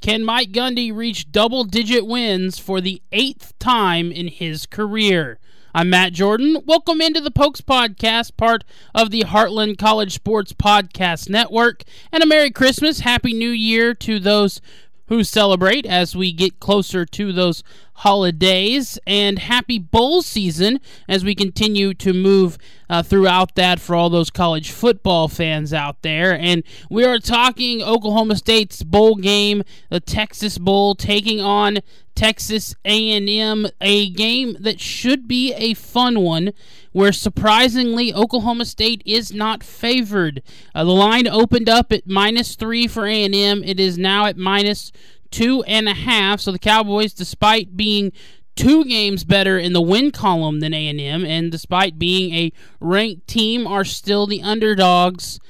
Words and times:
Can 0.00 0.24
Mike 0.24 0.52
Gundy 0.52 0.96
reach 0.96 1.30
double 1.30 1.64
digit 1.64 2.06
wins 2.06 2.58
for 2.58 2.80
the 2.80 3.02
eighth 3.12 3.52
time 3.58 4.10
in 4.10 4.28
his 4.28 4.64
career? 4.64 5.38
I'm 5.74 5.90
Matt 5.90 6.14
Jordan. 6.14 6.62
Welcome 6.64 7.02
into 7.02 7.20
the 7.20 7.30
Pokes 7.30 7.60
Podcast, 7.60 8.34
part 8.38 8.64
of 8.94 9.10
the 9.10 9.24
Heartland 9.24 9.76
College 9.76 10.14
Sports 10.14 10.54
Podcast 10.54 11.28
Network. 11.28 11.82
And 12.10 12.22
a 12.22 12.26
Merry 12.26 12.50
Christmas, 12.50 13.00
Happy 13.00 13.34
New 13.34 13.50
Year 13.50 13.92
to 13.96 14.18
those 14.18 14.62
who 15.08 15.22
celebrate 15.22 15.84
as 15.84 16.16
we 16.16 16.32
get 16.32 16.60
closer 16.60 17.04
to 17.04 17.30
those 17.30 17.62
holidays. 18.00 18.98
And 19.06 19.38
happy 19.38 19.78
bowl 19.78 20.22
season 20.22 20.80
as 21.08 21.24
we 21.24 21.34
continue 21.34 21.92
to 21.94 22.12
move 22.12 22.56
uh, 22.88 23.02
throughout 23.02 23.54
that 23.56 23.78
for 23.78 23.94
all 23.94 24.08
those 24.08 24.30
college 24.30 24.70
football 24.70 25.28
fans 25.28 25.72
out 25.72 26.02
there. 26.02 26.36
And 26.38 26.62
we 26.90 27.04
are 27.04 27.18
talking 27.18 27.82
Oklahoma 27.82 28.36
State's 28.36 28.82
bowl 28.82 29.16
game, 29.16 29.62
the 29.90 30.00
Texas 30.00 30.56
Bowl, 30.56 30.94
taking 30.94 31.40
on 31.40 31.80
Texas 32.14 32.74
A&M, 32.84 33.66
a 33.80 34.10
game 34.10 34.56
that 34.60 34.80
should 34.80 35.28
be 35.28 35.52
a 35.54 35.74
fun 35.74 36.20
one 36.20 36.52
where 36.92 37.12
surprisingly 37.12 38.12
Oklahoma 38.12 38.64
State 38.64 39.02
is 39.06 39.32
not 39.32 39.62
favored. 39.62 40.42
Uh, 40.74 40.84
the 40.84 40.90
line 40.90 41.28
opened 41.28 41.68
up 41.68 41.92
at 41.92 42.06
minus 42.06 42.56
three 42.56 42.86
for 42.86 43.06
A&M. 43.06 43.62
It 43.62 43.78
is 43.78 43.96
now 43.96 44.26
at 44.26 44.36
minus 44.36 44.90
two 45.30 45.62
and 45.64 45.88
a 45.88 45.94
half. 45.94 46.40
So 46.40 46.52
the 46.52 46.58
Cowboys, 46.58 47.12
despite 47.12 47.76
being 47.76 48.12
two 48.56 48.84
games 48.84 49.24
better 49.24 49.58
in 49.58 49.72
the 49.72 49.80
win 49.80 50.10
column 50.10 50.60
than 50.60 50.74
A&M, 50.74 51.24
and 51.24 51.50
despite 51.50 51.98
being 51.98 52.34
a 52.34 52.52
ranked 52.80 53.26
team, 53.26 53.66
are 53.66 53.84
still 53.84 54.26
the 54.26 54.42
underdogs 54.42 55.40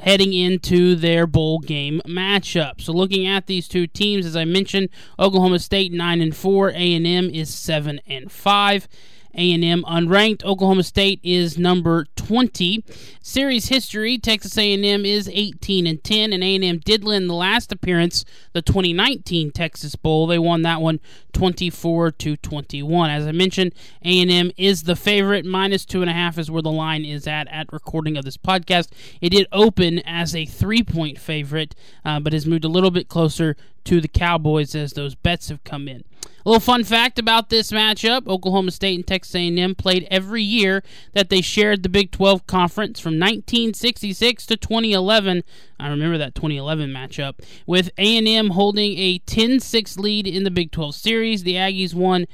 heading 0.00 0.32
into 0.32 0.94
their 0.94 1.26
bowl 1.26 1.58
game 1.58 2.00
matchup. 2.06 2.80
So 2.80 2.92
looking 2.92 3.26
at 3.26 3.46
these 3.46 3.68
two 3.68 3.86
teams, 3.86 4.24
as 4.24 4.36
I 4.36 4.44
mentioned, 4.44 4.88
Oklahoma 5.18 5.58
State 5.58 5.92
nine 5.92 6.20
and 6.20 6.34
four, 6.34 6.70
A&M 6.70 7.30
is 7.30 7.52
seven 7.52 8.00
and 8.06 8.30
five. 8.30 8.88
A&M 9.34 9.82
unranked. 9.84 10.44
Oklahoma 10.44 10.82
State 10.82 11.20
is 11.22 11.58
number 11.58 12.06
20. 12.16 12.84
Series 13.20 13.68
history: 13.68 14.18
Texas 14.18 14.56
A&M 14.56 15.04
is 15.04 15.28
18 15.32 15.86
and 15.86 16.02
10, 16.02 16.32
and 16.32 16.42
A&M 16.42 16.78
did 16.78 17.04
win 17.04 17.28
the 17.28 17.34
last 17.34 17.72
appearance, 17.72 18.24
the 18.52 18.62
2019 18.62 19.50
Texas 19.52 19.96
Bowl. 19.96 20.26
They 20.26 20.38
won 20.38 20.62
that 20.62 20.80
one 20.80 21.00
24 21.32 22.12
to 22.12 22.36
21. 22.36 23.10
As 23.10 23.26
I 23.26 23.32
mentioned, 23.32 23.74
A&M 24.04 24.52
is 24.56 24.84
the 24.84 24.96
favorite. 24.96 25.44
Minus 25.44 25.84
two 25.84 26.02
and 26.02 26.10
a 26.10 26.14
half 26.14 26.38
is 26.38 26.50
where 26.50 26.62
the 26.62 26.70
line 26.70 27.04
is 27.04 27.26
at 27.26 27.48
at 27.48 27.72
recording 27.72 28.16
of 28.16 28.24
this 28.24 28.36
podcast. 28.36 28.88
It 29.20 29.30
did 29.30 29.46
open 29.52 30.00
as 30.00 30.34
a 30.34 30.46
three-point 30.46 31.18
favorite, 31.18 31.74
uh, 32.04 32.20
but 32.20 32.32
has 32.32 32.46
moved 32.46 32.64
a 32.64 32.68
little 32.68 32.90
bit 32.90 33.08
closer 33.08 33.56
to 33.84 34.00
the 34.00 34.08
Cowboys 34.08 34.74
as 34.74 34.92
those 34.92 35.14
bets 35.14 35.48
have 35.48 35.62
come 35.64 35.88
in. 35.88 36.04
A 36.44 36.48
little 36.48 36.60
fun 36.60 36.82
fact 36.82 37.18
about 37.18 37.50
this 37.50 37.70
matchup: 37.70 38.26
Oklahoma 38.26 38.72
State 38.72 38.96
and 38.96 39.06
Texas 39.06 39.34
A&M 39.34 39.74
played 39.76 40.08
every 40.10 40.42
year 40.42 40.82
that 41.12 41.30
they 41.30 41.40
shared 41.40 41.82
the 41.82 41.88
Big 41.88 42.10
12 42.10 42.46
conference 42.46 42.98
from 42.98 43.12
1966 43.12 44.46
to 44.46 44.56
2011. 44.56 45.44
I 45.78 45.88
remember 45.88 46.18
that 46.18 46.34
2011 46.34 46.90
matchup 46.90 47.34
with 47.66 47.90
A&M 47.96 48.50
holding 48.50 48.98
a 48.98 49.20
10-6 49.20 49.98
lead 49.98 50.26
in 50.26 50.42
the 50.42 50.50
Big 50.50 50.72
12 50.72 50.94
series. 50.94 51.42
The 51.44 51.54
Aggies 51.54 51.94
won 51.94 52.26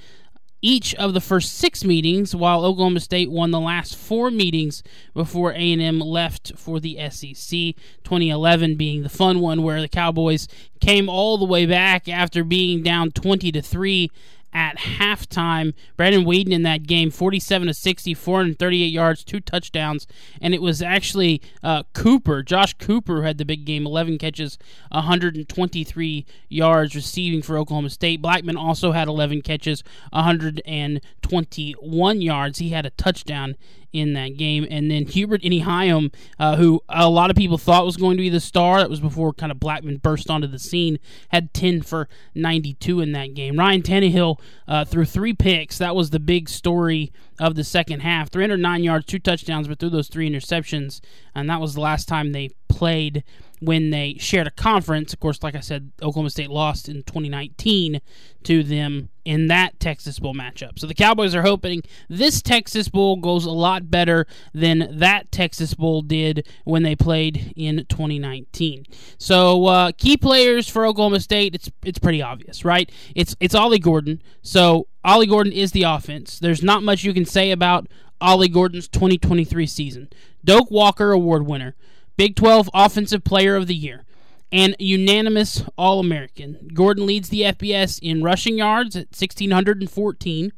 each 0.60 0.94
of 0.96 1.14
the 1.14 1.20
first 1.20 1.54
six 1.54 1.84
meetings, 1.84 2.34
while 2.34 2.64
Oklahoma 2.64 3.00
State 3.00 3.30
won 3.30 3.50
the 3.50 3.60
last 3.60 3.96
four 3.96 4.30
meetings 4.30 4.82
before 5.14 5.52
A&M 5.52 6.00
left 6.00 6.52
for 6.56 6.80
the 6.80 6.98
SEC. 7.10 7.74
2011 8.04 8.76
being 8.76 9.02
the 9.02 9.08
fun 9.08 9.40
one, 9.40 9.62
where 9.62 9.80
the 9.80 9.88
Cowboys 9.88 10.48
came 10.80 11.08
all 11.08 11.38
the 11.38 11.44
way 11.44 11.66
back 11.66 12.08
after 12.08 12.42
being 12.42 12.82
down 12.82 13.10
20 13.10 13.52
to 13.52 13.62
three 13.62 14.10
at 14.52 14.78
halftime. 14.78 15.74
Brandon 15.96 16.24
Weeden 16.24 16.52
in 16.52 16.62
that 16.62 16.84
game, 16.84 17.10
47 17.10 17.66
to 17.68 17.74
60, 17.74 18.14
438 18.14 18.86
yards, 18.86 19.24
two 19.24 19.40
touchdowns, 19.40 20.06
and 20.40 20.54
it 20.54 20.62
was 20.62 20.80
actually 20.82 21.42
uh, 21.62 21.82
Cooper, 21.92 22.42
Josh 22.42 22.74
Cooper, 22.74 23.16
who 23.16 23.22
had 23.22 23.38
the 23.38 23.44
big 23.44 23.64
game, 23.64 23.86
11 23.86 24.18
catches, 24.18 24.58
123 24.90 26.26
yards 26.48 26.94
receiving 26.94 27.42
for 27.42 27.58
Oklahoma 27.58 27.90
State. 27.90 28.22
Blackmon 28.22 28.56
also 28.56 28.92
had 28.92 29.08
11 29.08 29.42
catches, 29.42 29.82
121 30.12 32.20
yards. 32.20 32.58
He 32.58 32.68
had 32.70 32.86
a 32.86 32.90
touchdown 32.90 33.56
in 33.92 34.12
that 34.14 34.36
game. 34.36 34.66
And 34.70 34.90
then 34.90 35.06
Hubert 35.06 35.42
Iheanacho, 35.42 36.12
uh, 36.38 36.56
who 36.56 36.80
a 36.88 37.08
lot 37.08 37.30
of 37.30 37.36
people 37.36 37.58
thought 37.58 37.84
was 37.84 37.96
going 37.96 38.16
to 38.16 38.22
be 38.22 38.28
the 38.28 38.40
star, 38.40 38.78
that 38.78 38.90
was 38.90 39.00
before 39.00 39.32
kind 39.32 39.52
of 39.52 39.58
Blackmon 39.58 40.00
burst 40.00 40.30
onto 40.30 40.46
the 40.46 40.58
scene, 40.58 40.98
had 41.28 41.54
10 41.54 41.82
for 41.82 42.08
92 42.34 43.00
in 43.00 43.12
that 43.12 43.34
game. 43.34 43.58
Ryan 43.58 43.82
Tannehill 43.82 44.40
uh, 44.66 44.84
threw 44.84 45.04
three 45.04 45.34
picks. 45.34 45.78
That 45.78 45.96
was 45.96 46.10
the 46.10 46.20
big 46.20 46.48
story 46.48 47.12
of 47.40 47.54
the 47.54 47.64
second 47.64 48.00
half. 48.00 48.30
309 48.30 48.82
yards, 48.82 49.06
two 49.06 49.18
touchdowns, 49.18 49.68
but 49.68 49.78
threw 49.78 49.90
those 49.90 50.08
three 50.08 50.28
interceptions. 50.28 51.00
And 51.34 51.48
that 51.48 51.60
was 51.60 51.74
the 51.74 51.80
last 51.80 52.08
time 52.08 52.32
they 52.32 52.50
played 52.68 53.24
when 53.60 53.90
they 53.90 54.16
shared 54.18 54.46
a 54.46 54.50
conference. 54.50 55.12
Of 55.12 55.20
course, 55.20 55.42
like 55.42 55.54
I 55.54 55.60
said, 55.60 55.90
Oklahoma 56.02 56.30
State 56.30 56.50
lost 56.50 56.88
in 56.88 57.02
2019 57.02 58.00
to 58.44 58.62
them 58.62 59.08
in 59.24 59.48
that 59.48 59.78
Texas 59.78 60.18
Bowl 60.18 60.34
matchup. 60.34 60.78
So 60.78 60.86
the 60.86 60.94
Cowboys 60.94 61.34
are 61.34 61.42
hoping 61.42 61.82
this 62.08 62.40
Texas 62.40 62.88
Bowl 62.88 63.16
goes 63.16 63.44
a 63.44 63.50
lot 63.50 63.90
better 63.90 64.26
than 64.54 64.88
that 64.98 65.30
Texas 65.30 65.74
Bowl 65.74 66.00
did 66.00 66.46
when 66.64 66.82
they 66.82 66.96
played 66.96 67.52
in 67.56 67.84
2019. 67.88 68.86
So 69.18 69.66
uh, 69.66 69.92
key 69.98 70.16
players 70.16 70.68
for 70.68 70.86
Oklahoma 70.86 71.20
State, 71.20 71.54
it's 71.54 71.70
it's 71.84 71.98
pretty 71.98 72.22
obvious, 72.22 72.64
right? 72.64 72.90
It's 73.14 73.36
it's 73.40 73.54
Ollie 73.54 73.78
Gordon. 73.78 74.22
So 74.42 74.86
Ollie 75.04 75.26
Gordon 75.26 75.52
is 75.52 75.72
the 75.72 75.82
offense. 75.82 76.38
There's 76.38 76.62
not 76.62 76.82
much 76.82 77.04
you 77.04 77.12
can 77.12 77.26
say 77.26 77.50
about 77.50 77.86
Ollie 78.20 78.48
Gordon's 78.48 78.88
2023 78.88 79.66
season. 79.66 80.08
Doak 80.44 80.70
Walker 80.70 81.12
Award 81.12 81.46
winner. 81.46 81.74
Big 82.18 82.34
12 82.34 82.68
Offensive 82.74 83.22
Player 83.22 83.54
of 83.54 83.68
the 83.68 83.76
Year, 83.76 84.04
and 84.50 84.74
unanimous 84.80 85.62
All 85.78 86.00
American. 86.00 86.68
Gordon 86.74 87.06
leads 87.06 87.28
the 87.28 87.42
FBS 87.42 88.00
in 88.02 88.24
rushing 88.24 88.58
yards 88.58 88.96
at 88.96 89.06
1,614, 89.16 90.52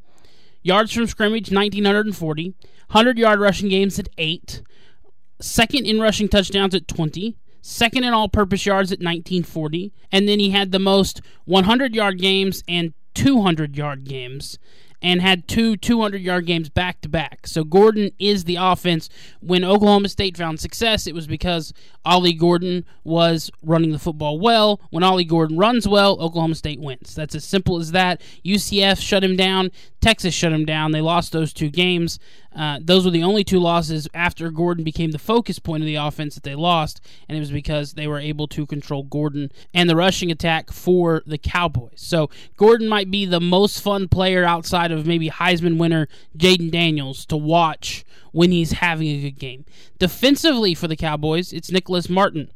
yards 0.63 0.91
from 0.91 1.07
scrimmage 1.07 1.51
1,940, 1.51 2.55
100 2.89 3.19
yard 3.19 3.41
rushing 3.41 3.69
games 3.69 3.99
at 3.99 4.09
8, 4.17 4.63
second 5.39 5.85
in 5.85 6.01
rushing 6.01 6.31
touchdowns 6.31 6.75
at 6.75 6.89
20, 6.89 7.37
second 7.61 8.05
in 8.05 8.15
all 8.15 8.31
purpose 8.31 8.65
yards 8.65 8.91
at 8.91 9.01
1940, 9.01 9.93
and 10.11 10.27
then 10.27 10.41
he 10.41 10.49
had 10.49 10.73
the 10.73 10.79
most 10.79 11.21
100 11.45 11.95
yard 11.95 12.19
games 12.19 12.65
and 12.69 12.95
200 13.13 13.77
yard 13.77 14.05
games 14.05 14.59
and 15.03 15.21
had 15.21 15.49
two 15.49 15.77
200 15.77 16.21
yard 16.21 16.47
games 16.47 16.69
back 16.69 17.01
to 17.03 17.09
back. 17.09 17.47
So 17.47 17.65
Gordon 17.65 18.11
is 18.19 18.45
the 18.45 18.57
offense. 18.57 19.09
When 19.41 19.65
Oklahoma 19.65 20.09
State 20.09 20.37
found 20.37 20.61
success, 20.61 21.07
it 21.07 21.15
was 21.15 21.27
because 21.27 21.73
Ollie 22.05 22.33
Gordon 22.33 22.85
was 23.05 23.51
running 23.63 23.93
the 23.93 23.99
football 23.99 24.39
well. 24.39 24.81
When 24.91 25.03
Ollie 25.03 25.25
Gordon 25.25 25.59
runs 25.59 25.87
well, 25.89 26.21
Oklahoma 26.21 26.55
State 26.55 26.81
wins. 26.81 27.15
That's 27.15 27.35
as 27.35 27.45
simple 27.45 27.79
as 27.79 27.93
that. 27.93 28.21
UCF 28.45 29.01
shut 29.01 29.25
him 29.25 29.37
down. 29.37 29.71
Texas 30.01 30.35
shut 30.35 30.53
him 30.53 30.65
down. 30.65 30.93
They 30.93 31.01
lost 31.01 31.33
those 31.33 31.53
two 31.53 31.71
games. 31.71 32.19
Uh, 32.55 32.79
those 32.83 33.05
were 33.05 33.11
the 33.11 33.23
only 33.23 33.45
two 33.45 33.61
losses 33.61 34.09
after 34.15 34.51
Gordon 34.51 34.83
became 34.83 35.13
the 35.13 35.19
focus 35.19 35.59
point 35.59 35.83
of 35.83 35.87
the 35.87 35.97
offense 35.97 36.35
that 36.35 36.43
they 36.43 36.55
lost, 36.55 37.01
and 37.29 37.37
it 37.37 37.41
was 37.41 37.53
because 37.53 37.93
they 37.93 38.07
were 38.07 38.19
able 38.19 38.49
to 38.49 38.67
control 38.67 39.05
Gordon 39.05 39.53
and 39.73 39.89
the 39.89 39.97
rushing 39.97 40.31
attack 40.31 40.73
for 40.73 41.23
the 41.27 41.39
Cowboys. 41.39 41.93
So 41.97 42.31
Gordon 42.57 42.89
might 42.89 43.11
be 43.11 43.25
the 43.25 43.41
most 43.41 43.81
fun 43.81 44.09
player 44.09 44.45
outside 44.45 44.91
of 44.91 45.07
maybe 45.07 45.31
Heisman 45.31 45.79
winner 45.79 46.09
Jayden 46.37 46.71
Daniels 46.71 47.25
to 47.27 47.37
watch 47.37 48.05
when 48.33 48.51
he's 48.51 48.73
having 48.73 49.09
a 49.09 49.23
good 49.23 49.39
game. 49.39 49.65
Defensively 49.99 50.75
for 50.75 50.89
the 50.89 50.97
Cowboys, 50.97 51.53
it's 51.53 51.71
Nicholas 51.71 52.09
Martin. 52.09 52.51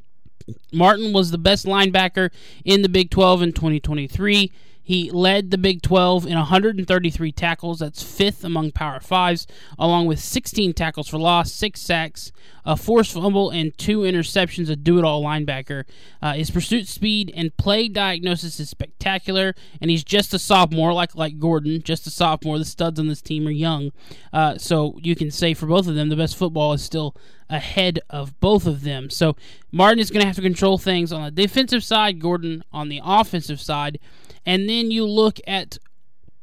Martin 0.72 1.12
was 1.12 1.31
the 1.31 1.38
best 1.38 1.66
linebacker 1.66 2.31
in 2.65 2.83
the 2.83 2.88
Big 2.88 3.10
12 3.10 3.43
in 3.43 3.53
2023. 3.53 4.53
He 4.84 5.10
led 5.10 5.51
the 5.51 5.57
Big 5.57 5.81
12 5.81 6.27
in 6.27 6.34
133 6.34 7.33
tackles. 7.33 7.78
That's 7.78 8.03
fifth 8.03 8.45
among 8.45 8.72
Power 8.72 9.01
Fives, 9.01 9.47
along 9.78 10.07
with 10.07 10.21
16 10.21 10.75
tackles 10.75 11.09
for 11.09 11.19
loss, 11.19 11.51
six 11.51 11.81
sacks, 11.81 12.31
a 12.66 12.77
forced 12.77 13.15
fumble, 13.15 13.48
and 13.48 13.77
two 13.78 14.01
interceptions. 14.01 14.69
A 14.69 14.77
do-it-all 14.77 15.25
linebacker. 15.25 15.84
Uh, 16.21 16.34
his 16.34 16.51
pursuit 16.51 16.86
speed 16.86 17.33
and 17.34 17.57
play 17.57 17.89
diagnosis 17.89 18.60
is 18.60 18.69
spectacular, 18.69 19.54
and 19.81 19.91
he's 19.91 20.04
just 20.04 20.34
a 20.34 20.39
sophomore, 20.39 20.92
like 20.92 21.15
like 21.15 21.39
Gordon, 21.39 21.83
just 21.83 22.07
a 22.07 22.10
sophomore. 22.10 22.59
The 22.59 22.66
studs 22.66 23.01
on 23.01 23.07
this 23.07 23.22
team 23.22 23.48
are 23.48 23.51
young, 23.51 23.91
uh, 24.34 24.59
so 24.59 24.98
you 25.03 25.16
can 25.16 25.31
say 25.31 25.54
for 25.54 25.66
both 25.66 25.89
of 25.89 25.95
them, 25.95 26.10
the 26.10 26.16
best 26.16 26.36
football 26.36 26.75
is 26.75 26.83
still 26.83 27.16
ahead 27.48 28.01
of 28.10 28.39
both 28.41 28.66
of 28.66 28.83
them. 28.83 29.09
So 29.09 29.36
Martin 29.72 29.98
is 29.98 30.10
going 30.10 30.21
to 30.21 30.27
have 30.27 30.36
to 30.36 30.42
control 30.42 30.77
things 30.77 31.13
on 31.13 31.22
the 31.22 31.31
defensive 31.31 31.84
side, 31.84 32.21
Gordon 32.21 32.65
on 32.72 32.89
the 32.89 33.01
offensive 33.03 33.60
side 33.60 33.98
and 34.47 34.69
then 34.69 34.91
you 34.91 35.07
look 35.07 35.39
at 35.47 35.79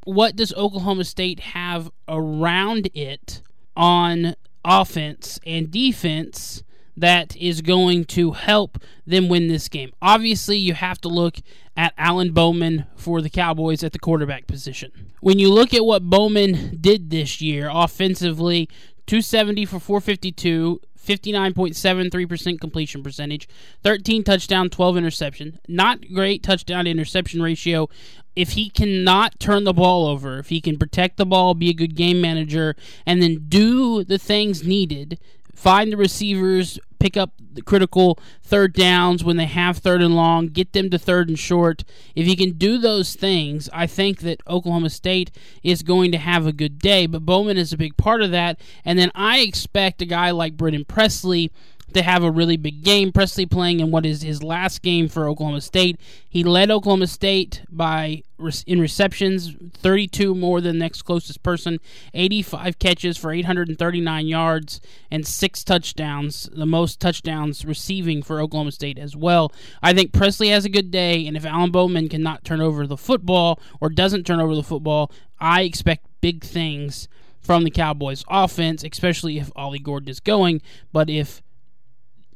what 0.03 0.35
does 0.35 0.53
Oklahoma 0.53 1.03
State 1.03 1.39
have 1.39 1.91
around 2.07 2.89
it 2.93 3.41
on 3.75 4.35
offense 4.65 5.39
and 5.45 5.71
defense 5.71 6.63
that 6.97 7.35
is 7.37 7.61
going 7.61 8.05
to 8.05 8.31
help 8.31 8.77
them 9.05 9.29
win 9.29 9.47
this 9.47 9.69
game. 9.69 9.91
Obviously, 10.01 10.57
you 10.57 10.73
have 10.73 10.99
to 11.01 11.07
look 11.07 11.37
at 11.77 11.93
Alan 11.97 12.31
Bowman 12.31 12.85
for 12.95 13.21
the 13.21 13.29
Cowboys 13.29 13.83
at 13.83 13.93
the 13.93 13.99
quarterback 13.99 14.45
position. 14.45 14.91
When 15.21 15.39
you 15.39 15.51
look 15.51 15.73
at 15.73 15.85
what 15.85 16.03
Bowman 16.03 16.77
did 16.81 17.09
this 17.09 17.41
year 17.41 17.69
offensively, 17.71 18.67
270 19.07 19.65
for 19.65 19.79
452, 19.79 20.81
59.73% 21.05 22.59
completion 22.59 23.03
percentage, 23.03 23.47
13 23.83 24.23
touchdown, 24.23 24.69
12 24.69 24.97
interception. 24.97 25.59
Not 25.67 26.13
great 26.13 26.43
touchdown 26.43 26.87
interception 26.87 27.41
ratio. 27.41 27.89
If 28.35 28.51
he 28.51 28.69
cannot 28.69 29.39
turn 29.39 29.65
the 29.65 29.73
ball 29.73 30.07
over, 30.07 30.39
if 30.39 30.49
he 30.49 30.61
can 30.61 30.77
protect 30.77 31.17
the 31.17 31.25
ball, 31.25 31.53
be 31.53 31.69
a 31.69 31.73
good 31.73 31.95
game 31.95 32.21
manager, 32.21 32.75
and 33.05 33.21
then 33.21 33.45
do 33.49 34.03
the 34.03 34.17
things 34.17 34.63
needed, 34.63 35.19
find 35.55 35.91
the 35.91 35.97
receivers, 35.97 36.79
pick 36.99 37.17
up 37.17 37.33
the 37.53 37.61
critical 37.61 38.19
third 38.43 38.73
downs 38.73 39.23
when 39.23 39.37
they 39.37 39.45
have 39.45 39.77
third 39.77 40.01
and 40.01 40.15
long, 40.15 40.47
get 40.47 40.73
them 40.73 40.89
to 40.89 40.99
third 40.99 41.29
and 41.29 41.39
short. 41.39 41.83
If 42.15 42.27
you 42.27 42.37
can 42.37 42.51
do 42.53 42.77
those 42.77 43.15
things, 43.15 43.69
I 43.73 43.87
think 43.87 44.19
that 44.19 44.41
Oklahoma 44.47 44.89
State 44.89 45.31
is 45.63 45.81
going 45.81 46.11
to 46.11 46.17
have 46.17 46.45
a 46.45 46.53
good 46.53 46.79
day. 46.79 47.07
But 47.07 47.25
Bowman 47.25 47.57
is 47.57 47.73
a 47.73 47.77
big 47.77 47.97
part 47.97 48.21
of 48.21 48.31
that. 48.31 48.59
And 48.85 48.99
then 48.99 49.11
I 49.15 49.39
expect 49.39 50.01
a 50.01 50.05
guy 50.05 50.31
like 50.31 50.57
Brennan 50.57 50.85
Presley 50.85 51.51
to 51.93 52.01
have 52.01 52.23
a 52.23 52.31
really 52.31 52.57
big 52.57 52.83
game. 52.83 53.11
Presley 53.11 53.45
playing 53.45 53.79
in 53.79 53.91
what 53.91 54.05
is 54.05 54.21
his 54.21 54.43
last 54.43 54.81
game 54.81 55.07
for 55.07 55.27
Oklahoma 55.27 55.61
State. 55.61 55.99
He 56.27 56.43
led 56.43 56.71
Oklahoma 56.71 57.07
State 57.07 57.63
by 57.69 58.23
in 58.65 58.79
receptions, 58.79 59.55
32 59.73 60.33
more 60.33 60.61
than 60.61 60.77
the 60.77 60.83
next 60.83 61.03
closest 61.03 61.43
person, 61.43 61.79
85 62.13 62.79
catches 62.79 63.17
for 63.17 63.31
839 63.31 64.27
yards 64.27 64.81
and 65.11 65.27
six 65.27 65.63
touchdowns, 65.63 66.49
the 66.53 66.65
most 66.65 66.99
touchdowns 66.99 67.65
receiving 67.65 68.23
for 68.23 68.41
Oklahoma 68.41 68.71
State 68.71 68.97
as 68.97 69.15
well. 69.15 69.51
I 69.83 69.93
think 69.93 70.11
Presley 70.11 70.49
has 70.49 70.65
a 70.65 70.69
good 70.69 70.91
day, 70.91 71.27
and 71.27 71.37
if 71.37 71.45
Alan 71.45 71.71
Bowman 71.71 72.09
cannot 72.09 72.43
turn 72.43 72.61
over 72.61 72.87
the 72.87 72.97
football 72.97 73.59
or 73.79 73.89
doesn't 73.89 74.25
turn 74.25 74.39
over 74.39 74.55
the 74.55 74.63
football, 74.63 75.11
I 75.39 75.61
expect 75.61 76.07
big 76.21 76.43
things 76.43 77.07
from 77.39 77.63
the 77.63 77.71
Cowboys 77.71 78.23
offense, 78.29 78.83
especially 78.83 79.37
if 79.37 79.51
Ollie 79.55 79.79
Gordon 79.79 80.09
is 80.09 80.19
going. 80.19 80.61
But 80.93 81.09
if 81.09 81.41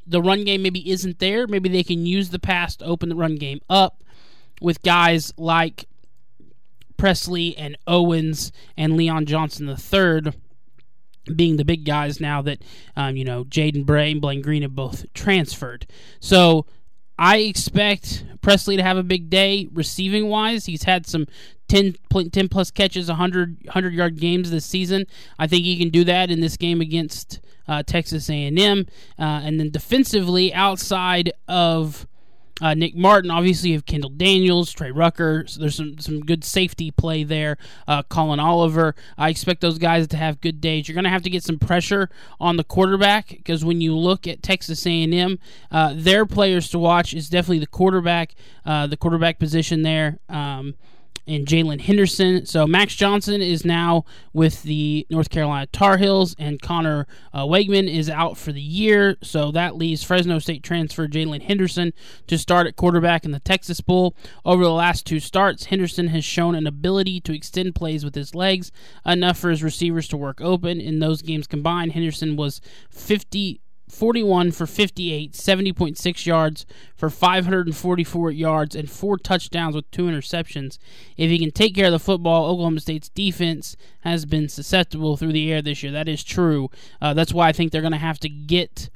the 0.07 0.22
run 0.22 0.44
game 0.44 0.62
maybe 0.62 0.90
isn't 0.90 1.19
there. 1.19 1.48
Maybe 1.48 1.69
they 1.69 1.84
can 1.84 2.06
use 2.06 2.30
the 2.30 2.40
pass 2.40 2.75
to 2.78 2.86
open 2.86 3.10
the 3.10 3.16
run 3.16 3.36
game 3.36 3.62
up 3.69 4.04
with 4.62 4.81
guys 4.84 5.34
like 5.38 5.86
Presley 6.98 7.57
and 7.57 7.78
Owens 7.88 8.52
and 8.78 8.96
Leon 8.96 9.25
Johnson 9.25 9.68
III 9.68 10.31
being 11.36 11.57
the 11.57 11.66
big 11.66 11.86
guys 11.86 12.19
now 12.19 12.42
that 12.44 12.62
um, 12.96 13.16
you 13.18 13.25
know 13.25 13.44
Jaden 13.46 13.86
Bray 13.86 14.12
and 14.12 14.22
Blaine 14.22 14.42
Green 14.42 14.62
have 14.62 14.75
both 14.75 15.12
transferred. 15.13 15.88
So 16.19 16.66
I 17.18 17.38
expect 17.38 18.25
Presley 18.42 18.78
to 18.78 18.84
have 18.84 18.98
a 18.98 19.04
big 19.04 19.30
day 19.30 19.68
receiving 19.74 20.28
wise. 20.28 20.66
He's 20.66 20.84
had 20.84 21.07
some 21.07 21.28
10, 21.68 21.96
10 22.32 22.50
plus 22.50 22.72
catches, 22.72 23.08
100, 23.08 23.58
100 23.66 23.94
yard 23.94 24.20
games 24.20 24.52
this 24.52 24.66
season. 24.66 25.06
I 25.40 25.48
think 25.48 25.64
he 25.64 25.78
can 25.78 25.90
do 25.90 26.04
that 26.04 26.30
in 26.30 26.42
this 26.42 26.58
game 26.58 26.82
against 26.82 27.40
uh, 27.68 27.84
Texas 27.84 28.30
A&M. 28.30 28.86
Uh, 29.18 29.22
and 29.22 29.60
then 29.60 29.72
defensively, 29.72 30.54
outside 30.54 31.32
of 31.48 32.08
uh, 32.62 32.74
Nick 32.74 32.96
Martin, 32.96 33.32
obviously 33.32 33.72
you 33.72 33.76
have 33.76 33.86
Kendall 33.86 34.10
Daniels, 34.12 34.72
Trey 34.72 34.92
Rucker. 34.92 35.46
So 35.46 35.60
there's 35.60 35.76
some 35.76 35.98
some 36.00 36.22
good 36.22 36.44
safety 36.44 36.90
play 36.90 37.24
there. 37.24 37.58
Uh, 37.88 38.02
Collin 38.04 38.40
Oliver. 38.40 38.96
I 39.18 39.30
expect 39.30 39.60
those 39.60 39.78
guys 39.78 40.08
to 40.08 40.18
have 40.18 40.40
good 40.40 40.62
days. 40.62 40.88
You're 40.88 40.94
going 40.94 41.04
to 41.04 41.10
have 41.10 41.24
to 41.24 41.30
get 41.30 41.44
some 41.44 41.60
pressure 41.60 42.10
on 42.40 42.56
the 42.56 42.64
quarterback 42.64 43.30
because 43.30 43.66
when 43.66 43.82
you 43.82 43.98
look 43.98 44.26
at 44.26 44.42
Texas 44.42 44.86
A&M, 44.88 45.38
uh, 45.70 45.94
their 45.96 46.26
players 46.26 46.70
to 46.70 46.80
watch 46.80 47.14
is 47.14 47.28
definitely 47.28 47.60
the 47.60 47.68
quarterback, 47.68 48.36
uh, 48.66 48.88
the 48.88 48.98
quarterback 48.98 49.38
position 49.38 49.82
there. 49.82 50.20
Um, 50.30 50.76
and 51.27 51.48
Jaylen 51.48 51.81
Henderson. 51.81 52.45
So 52.45 52.68
Max 52.68 52.95
Johnson 52.95 53.42
is 53.42 53.66
now 53.66 54.06
with 54.33 54.63
the 54.63 55.06
North 55.10 55.30
Carolina 55.30 55.68
Tar 55.68 55.98
Heels, 55.98 56.36
and 56.38 56.62
Conner 56.62 57.07
uh, 57.33 57.44
Weigman 57.44 57.92
is 57.92 58.10
out 58.10 58.38
for 58.38 58.51
the 58.51 58.62
year. 58.62 59.18
So 59.22 59.51
that 59.51 59.75
leaves 59.75 60.04
Fresno 60.04 60.39
State 60.39 60.63
transfer 60.63 61.07
Jaylen 61.07 61.42
Henderson 61.42 61.94
to 62.27 62.38
start 62.38 62.68
at 62.68 62.75
quarterback 62.75 63.25
in 63.25 63.31
the 63.31 63.39
Texas 63.39 63.81
Bowl. 63.81 64.16
Over 64.44 64.63
the 64.63 64.72
last 64.72 65.06
two 65.06 65.19
starts, 65.19 65.66
Henderson 65.66 66.07
has 66.07 66.24
shown 66.24 66.56
an 66.56 66.68
ability 66.68 67.22
to 67.22 67.33
extend 67.33 67.75
plays 67.75 68.04
with 68.04 68.16
his 68.16 68.36
legs, 68.36 68.71
enough 69.06 69.38
for 69.38 69.50
his 69.50 69.63
receivers 69.63 70.07
to 70.10 70.18
work 70.18 70.42
open. 70.42 70.80
In 70.80 71.00
those 71.00 71.21
games 71.21 71.48
combined, 71.48 71.94
Henderson 71.94 72.36
was 72.36 72.62
50 72.89 73.62
41 73.95 74.51
for 74.51 74.68
58, 74.68 75.31
70.6 75.31 76.25
yards 76.25 76.65
for 76.95 77.09
544 77.09 78.31
yards, 78.31 78.75
and 78.75 78.89
four 78.89 79.18
touchdowns 79.18 79.75
with 79.75 79.89
two 79.92 80.06
interceptions. 80.06 80.77
If 81.18 81.30
he 81.30 81.39
can 81.39 81.51
take 81.51 81.75
care 81.75 81.88
of 81.88 81.92
the 81.92 82.00
football, 82.00 82.45
Oklahoma 82.45 82.81
State's 82.81 83.09
defense 83.09 83.77
has 84.01 84.25
been 84.25 84.50
susceptible 84.50 85.18
through 85.18 85.31
the 85.33 85.51
air 85.51 85.62
this 85.62 85.81
year. 85.81 85.92
That 85.92 86.09
is 86.09 86.24
true. 86.24 86.69
Uh, 87.01 87.13
that's 87.13 87.33
why 87.33 87.47
I 87.47 87.51
think 87.51 87.71
they're 87.71 87.81
going 87.81 87.92
to 87.94 87.97
have 87.97 88.19
to 88.19 88.30
get 88.30 88.89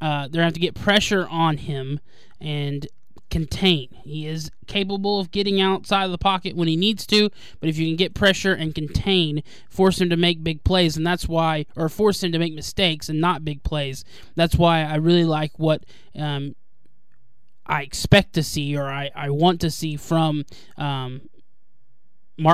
uh, 0.00 0.22
they're 0.22 0.40
going 0.40 0.42
to 0.42 0.44
have 0.44 0.54
to 0.54 0.60
get 0.60 0.74
pressure 0.74 1.28
on 1.28 1.58
him 1.58 2.00
and 2.40 2.86
contain. 3.30 3.88
He 4.04 4.26
is 4.26 4.50
capable 4.66 5.20
of 5.20 5.30
getting 5.30 5.60
outside 5.60 6.04
of 6.04 6.10
the 6.10 6.18
pocket 6.18 6.56
when 6.56 6.68
he 6.68 6.76
needs 6.76 7.06
to, 7.06 7.30
but 7.60 7.68
if 7.68 7.78
you 7.78 7.86
can 7.86 7.96
get 7.96 8.14
pressure 8.14 8.52
and 8.52 8.74
contain, 8.74 9.42
force 9.68 10.00
him 10.00 10.10
to 10.10 10.16
make 10.16 10.44
big 10.44 10.64
plays, 10.64 10.96
and 10.96 11.06
that's 11.06 11.28
why, 11.28 11.66
or 11.76 11.88
force 11.88 12.22
him 12.22 12.32
to 12.32 12.38
make 12.38 12.54
mistakes 12.54 13.08
and 13.08 13.20
not 13.20 13.44
big 13.44 13.62
plays. 13.62 14.04
That's 14.34 14.56
why 14.56 14.82
I 14.82 14.96
really 14.96 15.24
like 15.24 15.52
what 15.58 15.84
um, 16.16 16.56
I 17.64 17.82
expect 17.82 18.34
to 18.34 18.42
see, 18.42 18.76
or 18.76 18.88
I, 18.88 19.10
I 19.14 19.30
want 19.30 19.60
to 19.62 19.70
see 19.70 19.96
from. 19.96 20.44
Um, 20.76 21.22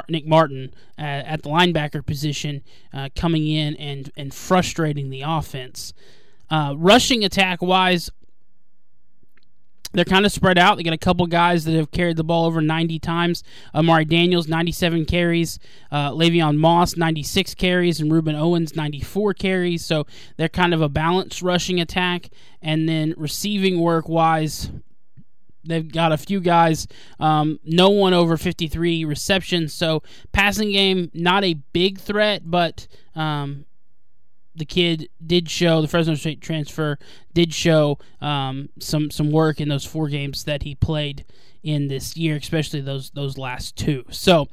Nick 0.08 0.26
Martin 0.26 0.74
uh, 0.98 1.02
at 1.02 1.44
the 1.44 1.48
linebacker 1.48 2.04
position 2.04 2.64
uh, 2.92 3.08
coming 3.14 3.46
in 3.46 3.76
and, 3.76 4.10
and 4.16 4.34
frustrating 4.34 5.10
the 5.10 5.22
offense. 5.24 5.92
Uh, 6.50 6.74
rushing 6.76 7.22
attack 7.24 7.62
wise, 7.62 8.10
they're 9.92 10.04
kind 10.04 10.26
of 10.26 10.32
spread 10.32 10.58
out. 10.58 10.76
They 10.76 10.82
got 10.82 10.92
a 10.92 10.98
couple 10.98 11.26
guys 11.26 11.64
that 11.64 11.74
have 11.74 11.90
carried 11.90 12.16
the 12.16 12.24
ball 12.24 12.46
over 12.46 12.60
90 12.60 12.98
times. 12.98 13.42
Amari 13.74 14.04
Daniels, 14.04 14.48
97 14.48 15.04
carries. 15.06 15.58
Uh, 15.90 16.10
Le'Veon 16.10 16.56
Moss, 16.56 16.96
96 16.96 17.54
carries. 17.54 18.00
And 18.00 18.10
Rueben 18.10 18.38
Owens, 18.38 18.76
94 18.76 19.34
carries. 19.34 19.84
So 19.84 20.06
they're 20.36 20.48
kind 20.48 20.74
of 20.74 20.82
a 20.82 20.88
balanced 20.88 21.42
rushing 21.42 21.80
attack. 21.80 22.28
And 22.60 22.88
then 22.88 23.14
receiving 23.16 23.80
work 23.80 24.08
wise, 24.08 24.70
they've 25.64 25.90
got 25.90 26.12
a 26.12 26.16
few 26.16 26.40
guys, 26.40 26.86
um, 27.20 27.58
no 27.64 27.90
one 27.90 28.14
over 28.14 28.36
53 28.36 29.04
receptions. 29.04 29.74
So 29.74 30.02
passing 30.32 30.72
game, 30.72 31.10
not 31.14 31.44
a 31.44 31.54
big 31.54 31.98
threat, 31.98 32.42
but 32.44 32.86
um, 33.14 33.64
the 34.56 34.64
kid 34.64 35.08
did 35.24 35.50
show 35.50 35.80
the 35.80 35.88
Fresno 35.88 36.14
State 36.14 36.40
transfer 36.40 36.98
did 37.34 37.52
show 37.52 37.98
um, 38.20 38.68
some 38.78 39.10
some 39.10 39.30
work 39.30 39.60
in 39.60 39.68
those 39.68 39.84
four 39.84 40.08
games 40.08 40.44
that 40.44 40.62
he 40.62 40.74
played 40.74 41.24
in 41.62 41.88
this 41.88 42.16
year, 42.16 42.36
especially 42.36 42.80
those 42.80 43.10
those 43.10 43.36
last 43.36 43.76
two. 43.76 44.04
So 44.10 44.48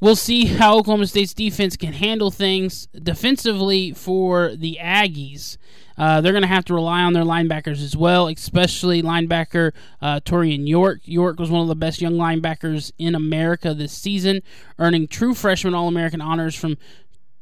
we'll 0.00 0.16
see 0.16 0.46
how 0.46 0.78
Oklahoma 0.78 1.06
State's 1.06 1.34
defense 1.34 1.76
can 1.76 1.92
handle 1.92 2.30
things 2.30 2.88
defensively 2.94 3.92
for 3.92 4.54
the 4.56 4.78
Aggies. 4.80 5.56
Uh, 5.98 6.20
they're 6.20 6.32
going 6.32 6.42
to 6.42 6.48
have 6.48 6.64
to 6.64 6.72
rely 6.72 7.02
on 7.02 7.12
their 7.12 7.24
linebackers 7.24 7.82
as 7.84 7.94
well, 7.94 8.28
especially 8.28 9.02
linebacker 9.02 9.72
uh, 10.00 10.18
Taurean 10.20 10.66
York. 10.66 11.00
York 11.04 11.38
was 11.38 11.50
one 11.50 11.60
of 11.60 11.68
the 11.68 11.74
best 11.74 12.00
young 12.00 12.14
linebackers 12.14 12.90
in 12.98 13.14
America 13.14 13.74
this 13.74 13.92
season, 13.92 14.42
earning 14.78 15.06
true 15.08 15.34
freshman 15.34 15.74
All 15.74 15.88
American 15.88 16.22
honors 16.22 16.54
from 16.54 16.78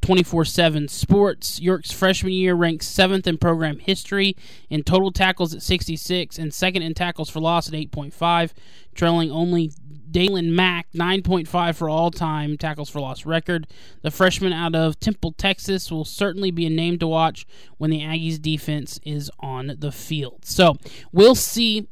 24 0.02 0.44
7 0.44 0.88
Sports. 0.88 1.60
York's 1.60 1.92
freshman 1.92 2.32
year 2.32 2.54
ranks 2.54 2.86
seventh 2.86 3.26
in 3.26 3.38
program 3.38 3.78
history 3.78 4.36
in 4.70 4.82
total 4.82 5.10
tackles 5.10 5.54
at 5.54 5.62
66 5.62 6.38
and 6.38 6.52
second 6.52 6.82
in 6.82 6.94
tackles 6.94 7.28
for 7.28 7.40
loss 7.40 7.68
at 7.68 7.74
8.5, 7.74 8.52
trailing 8.94 9.30
only 9.30 9.72
Daylon 10.10 10.50
Mack, 10.50 10.90
9.5 10.92 11.74
for 11.74 11.88
all 11.88 12.10
time 12.10 12.56
tackles 12.56 12.88
for 12.88 13.00
loss 13.00 13.26
record. 13.26 13.66
The 14.02 14.10
freshman 14.10 14.52
out 14.52 14.74
of 14.74 14.98
Temple, 14.98 15.32
Texas 15.32 15.90
will 15.90 16.04
certainly 16.04 16.50
be 16.50 16.66
a 16.66 16.70
name 16.70 16.98
to 16.98 17.06
watch 17.06 17.46
when 17.76 17.90
the 17.90 18.00
Aggies 18.00 18.40
defense 18.40 18.98
is 19.04 19.30
on 19.40 19.76
the 19.78 19.92
field. 19.92 20.44
So 20.44 20.76
we'll 21.12 21.34
see 21.34 21.88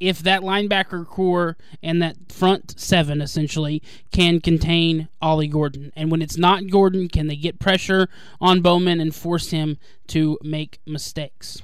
if 0.00 0.20
that 0.20 0.42
linebacker 0.42 1.06
core 1.06 1.56
and 1.82 2.02
that 2.02 2.30
front 2.30 2.78
seven 2.78 3.20
essentially 3.20 3.82
can 4.12 4.40
contain 4.40 5.08
Ollie 5.22 5.48
Gordon. 5.48 5.92
And 5.96 6.10
when 6.10 6.22
it's 6.22 6.36
not 6.36 6.68
Gordon, 6.70 7.08
can 7.08 7.26
they 7.26 7.36
get 7.36 7.58
pressure 7.58 8.08
on 8.40 8.60
Bowman 8.60 9.00
and 9.00 9.14
force 9.14 9.50
him 9.50 9.78
to 10.08 10.38
make 10.42 10.80
mistakes? 10.86 11.62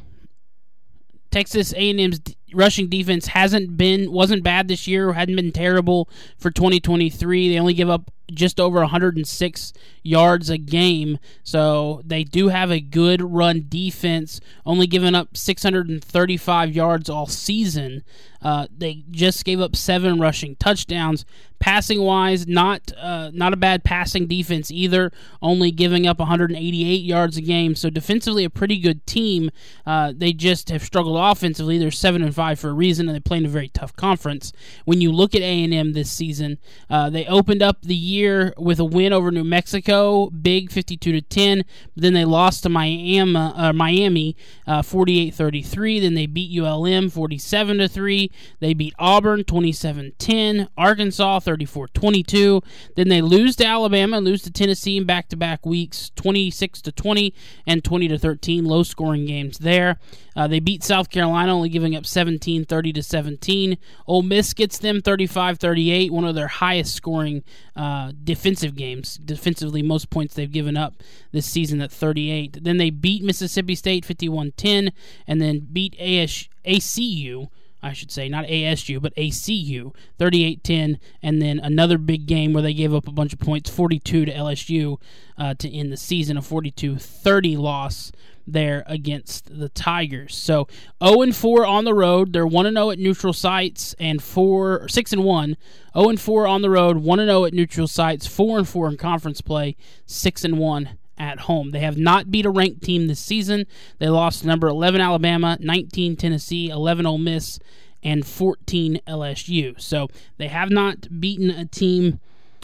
Texas 1.31 1.73
A&M's 1.75 2.21
rushing 2.53 2.89
defense 2.89 3.29
hasn't 3.29 3.77
been 3.77 4.13
wasn't 4.13 4.45
bad 4.45 4.69
this 4.69 4.87
year, 4.87 5.15
hadn't 5.15 5.37
been 5.37 5.53
terrible 5.53 6.09
for 6.39 6.51
2023. 6.51 7.49
They 7.49 7.59
only 7.59 7.75
give 7.75 7.89
up 7.89 8.11
just 8.35 8.61
over 8.61 8.81
106 8.81 9.73
yards 10.03 10.51
a 10.51 10.59
game. 10.59 11.19
So 11.43 12.03
they 12.05 12.25
do 12.25 12.49
have 12.49 12.71
a 12.71 12.81
good 12.81 13.23
run 13.23 13.67
defense, 13.69 14.41
only 14.67 14.87
giving 14.87 15.15
up 15.15 15.37
635 15.37 16.75
yards 16.75 17.09
all 17.09 17.27
season. 17.27 18.03
Uh, 18.43 18.67
they 18.77 19.05
just 19.11 19.45
gave 19.45 19.61
up 19.61 19.77
seven 19.77 20.19
rushing 20.19 20.57
touchdowns. 20.57 21.25
Passing 21.61 22.03
wise, 22.03 22.49
not 22.49 22.91
uh, 22.99 23.31
not 23.33 23.53
a 23.53 23.57
bad 23.57 23.85
passing 23.85 24.27
defense 24.27 24.73
either. 24.73 25.13
Only 25.41 25.71
giving 25.71 26.09
up 26.09 26.19
188 26.19 27.03
yards 27.05 27.37
a 27.37 27.41
game. 27.41 27.77
So 27.77 27.89
defensively, 27.89 28.43
a 28.43 28.51
pretty 28.51 28.81
good 28.81 29.07
team. 29.07 29.49
Uh, 29.87 30.13
they 30.13 30.33
just 30.33 30.71
have 30.71 30.83
struggled 30.83 31.17
offensively. 31.21 31.79
They're 31.79 31.93
seven 31.93 32.21
and 32.21 32.35
five 32.35 32.59
for 32.59 32.71
a 32.71 32.73
reason, 32.73 33.09
and 33.09 33.15
they 33.15 33.21
play 33.21 33.39
in 33.39 33.47
a 33.47 33.49
very 33.49 33.69
tough 33.69 33.95
conference. 33.95 34.53
When 34.87 35.01
you 35.01 35.13
look 35.13 35.37
at 35.37 35.43
A 35.43 35.63
and 35.63 35.73
M 35.73 35.93
this 35.93 36.11
season, 36.11 36.59
uh, 36.91 37.11
they 37.11 37.27
opened 37.27 37.63
up 37.63 37.83
the 37.83 37.95
year 37.95 38.22
with 38.57 38.79
a 38.79 38.85
win 38.85 39.13
over 39.13 39.31
New 39.31 39.45
Mexico, 39.45 40.31
big 40.31 40.71
52 40.71 41.13
to 41.13 41.21
10. 41.21 41.65
But 41.95 42.03
then 42.03 42.15
they 42.15 42.25
lost 42.25 42.63
to 42.63 42.69
Miami, 42.69 43.37
uh, 43.37 43.73
Miami, 43.73 44.37
48-33. 44.67 46.01
Then 46.01 46.15
they 46.15 46.27
beat 46.27 46.59
ULM 46.59 47.11
47 47.11 47.79
to 47.79 47.89
three. 47.89 48.31
They 48.61 48.75
beat 48.75 48.95
Auburn 48.99 49.45
27-10, 49.45 50.69
Arkansas 50.77 51.41
34-22. 51.41 52.63
Then 52.97 53.09
they 53.09 53.23
lose 53.23 53.57
to 53.57 53.67
Alabama, 53.67 54.21
lose 54.21 54.43
to 54.43 54.51
Tennessee 54.51 54.97
in 54.97 55.05
back-to-back 55.05 55.67
weeks 55.67 56.11
26 56.17 56.83
to 56.83 56.93
20 56.93 57.35
and 57.67 57.85
20 57.85 58.09
to 58.09 58.19
13, 58.19 58.65
low 58.65 58.83
scoring 58.83 59.27
games 59.27 59.59
there. 59.59 59.99
Uh, 60.35 60.47
they 60.47 60.61
beat 60.61 60.83
South 60.83 61.11
Carolina, 61.11 61.55
only 61.55 61.69
giving 61.69 61.95
up 61.95 62.07
17 62.07 62.65
30 62.65 62.93
to 62.95 63.03
17. 63.03 63.79
Ole 64.07 64.23
Miss 64.23 64.55
gets 64.55 64.79
them 64.79 65.01
35 65.03 65.59
38, 65.59 66.13
one 66.13 66.25
of 66.25 66.35
their 66.35 66.49
highest 66.49 66.95
scoring 66.95 67.43
uh, 67.77 68.02
defensive 68.11 68.75
games. 68.75 69.17
Defensively, 69.17 69.83
most 69.83 70.11
points 70.11 70.35
they've 70.35 70.51
given 70.51 70.77
up 70.77 70.95
this 71.31 71.47
season 71.47 71.81
at 71.81 71.93
38. 71.93 72.59
Then 72.63 72.79
they 72.79 72.91
beat 72.91 73.23
Mississippi 73.23 73.75
State 73.75 74.05
51 74.05 74.53
10, 74.57 74.93
and 75.27 75.41
then 75.41 75.69
beat 75.73 75.95
AS- 76.01 76.49
ACU 76.67 77.49
I 77.83 77.93
should 77.93 78.13
say, 78.13 78.29
not 78.29 78.45
ASU, 78.47 79.03
but 79.03 79.15
ACU, 79.17 79.93
38 80.19 80.63
10. 80.63 81.01
And 81.21 81.43
then 81.43 81.59
another 81.59 81.99
big 81.99 82.27
game 82.27 82.53
where 82.53 82.63
they 82.63 82.75
gave 82.75 82.95
up 82.95 83.09
a 83.09 83.13
bunch 83.13 83.33
of 83.33 83.41
points, 83.41 83.69
42 83.69 84.27
to 84.27 84.33
LSU 84.33 85.01
uh, 85.37 85.55
to 85.55 85.69
end 85.69 85.91
the 85.91 85.97
season, 85.97 86.37
a 86.37 86.43
42 86.43 86.97
30 86.97 87.57
loss 87.57 88.13
there 88.47 88.83
against 88.87 89.59
the 89.59 89.69
Tigers. 89.69 90.37
So 90.37 90.67
0 91.05 91.23
and 91.23 91.37
4 91.37 91.67
on 91.67 91.85
the 91.85 91.95
road. 91.95 92.33
They're 92.33 92.47
1 92.47 92.67
and 92.67 92.77
0 92.77 92.91
at 92.91 92.99
neutral 92.99 93.33
sites 93.33 93.95
and 93.99 94.23
4 94.23 94.89
6 94.89 95.13
and 95.13 95.25
1. 95.25 95.57
0 95.97 96.09
and 96.09 96.21
4 96.21 96.47
on 96.47 96.63
the 96.63 96.71
road, 96.71 96.99
1 96.99 97.21
and 97.21 97.29
0 97.29 97.45
at 97.45 97.55
neutral 97.55 97.87
sites, 97.87 98.27
4 98.27 98.59
and 98.59 98.69
4 98.69 98.89
in 98.89 98.97
conference 98.97 99.41
play, 99.41 99.77
6 100.07 100.45
and 100.45 100.59
1 100.59 100.99
at 101.19 101.41
home. 101.41 101.71
They 101.71 101.81
have 101.81 101.99
not 101.99 102.31
beat 102.31 102.47
a 102.47 102.51
ranked 102.51 102.83
team 102.83 103.07
this 103.07 103.21
season. 103.21 103.67
They 103.99 104.09
lost 104.09 104.45
number 104.45 104.69
11 104.69 105.01
Alabama, 105.01 105.57
19 105.61 106.17
Tennessee, 106.17 106.69
11 106.69 107.07
Ole 107.07 107.19
Miss, 107.19 107.59
and 108.03 108.27
14 108.27 109.01
LSU. 109.07 109.81
So 109.81 110.09
they 110.39 110.49
have 110.49 110.71
not 110.71 111.21
beaten 111.21 111.51
a 111.51 111.65
team 111.65 112.21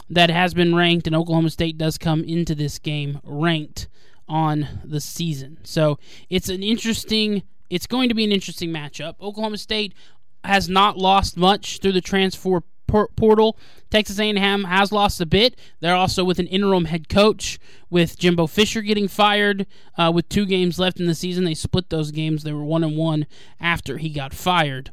that 0.09 0.29
has 0.29 0.53
been 0.53 0.75
ranked, 0.75 1.07
and 1.07 1.15
Oklahoma 1.15 1.51
State 1.51 1.77
does 1.77 1.97
come 1.97 2.23
into 2.23 2.55
this 2.55 2.79
game 2.79 3.19
ranked 3.23 3.87
on 4.29 4.67
the 4.83 5.01
season. 5.01 5.57
So 5.63 5.99
it's 6.29 6.47
an 6.47 6.63
interesting. 6.63 7.43
It's 7.69 7.87
going 7.87 8.09
to 8.09 8.15
be 8.15 8.23
an 8.23 8.31
interesting 8.31 8.69
matchup. 8.69 9.15
Oklahoma 9.19 9.57
State 9.57 9.93
has 10.43 10.69
not 10.69 10.97
lost 10.97 11.35
much 11.37 11.79
through 11.79 11.91
the 11.91 12.01
transfer 12.01 12.61
portal. 13.15 13.57
Texas 13.89 14.19
A&M 14.19 14.63
has 14.63 14.91
lost 14.91 15.21
a 15.21 15.25
bit. 15.25 15.57
They're 15.79 15.95
also 15.95 16.23
with 16.23 16.39
an 16.39 16.47
interim 16.47 16.85
head 16.85 17.09
coach 17.09 17.59
with 17.89 18.17
Jimbo 18.17 18.47
Fisher 18.47 18.81
getting 18.81 19.07
fired 19.07 19.67
uh, 19.97 20.11
with 20.13 20.29
two 20.29 20.45
games 20.45 20.79
left 20.79 20.99
in 20.99 21.07
the 21.07 21.15
season. 21.15 21.43
They 21.43 21.53
split 21.53 21.89
those 21.89 22.11
games. 22.11 22.43
They 22.43 22.53
were 22.53 22.63
one 22.63 22.83
and 22.83 22.97
one 22.97 23.27
after 23.59 23.97
he 23.97 24.09
got 24.09 24.33
fired. 24.33 24.91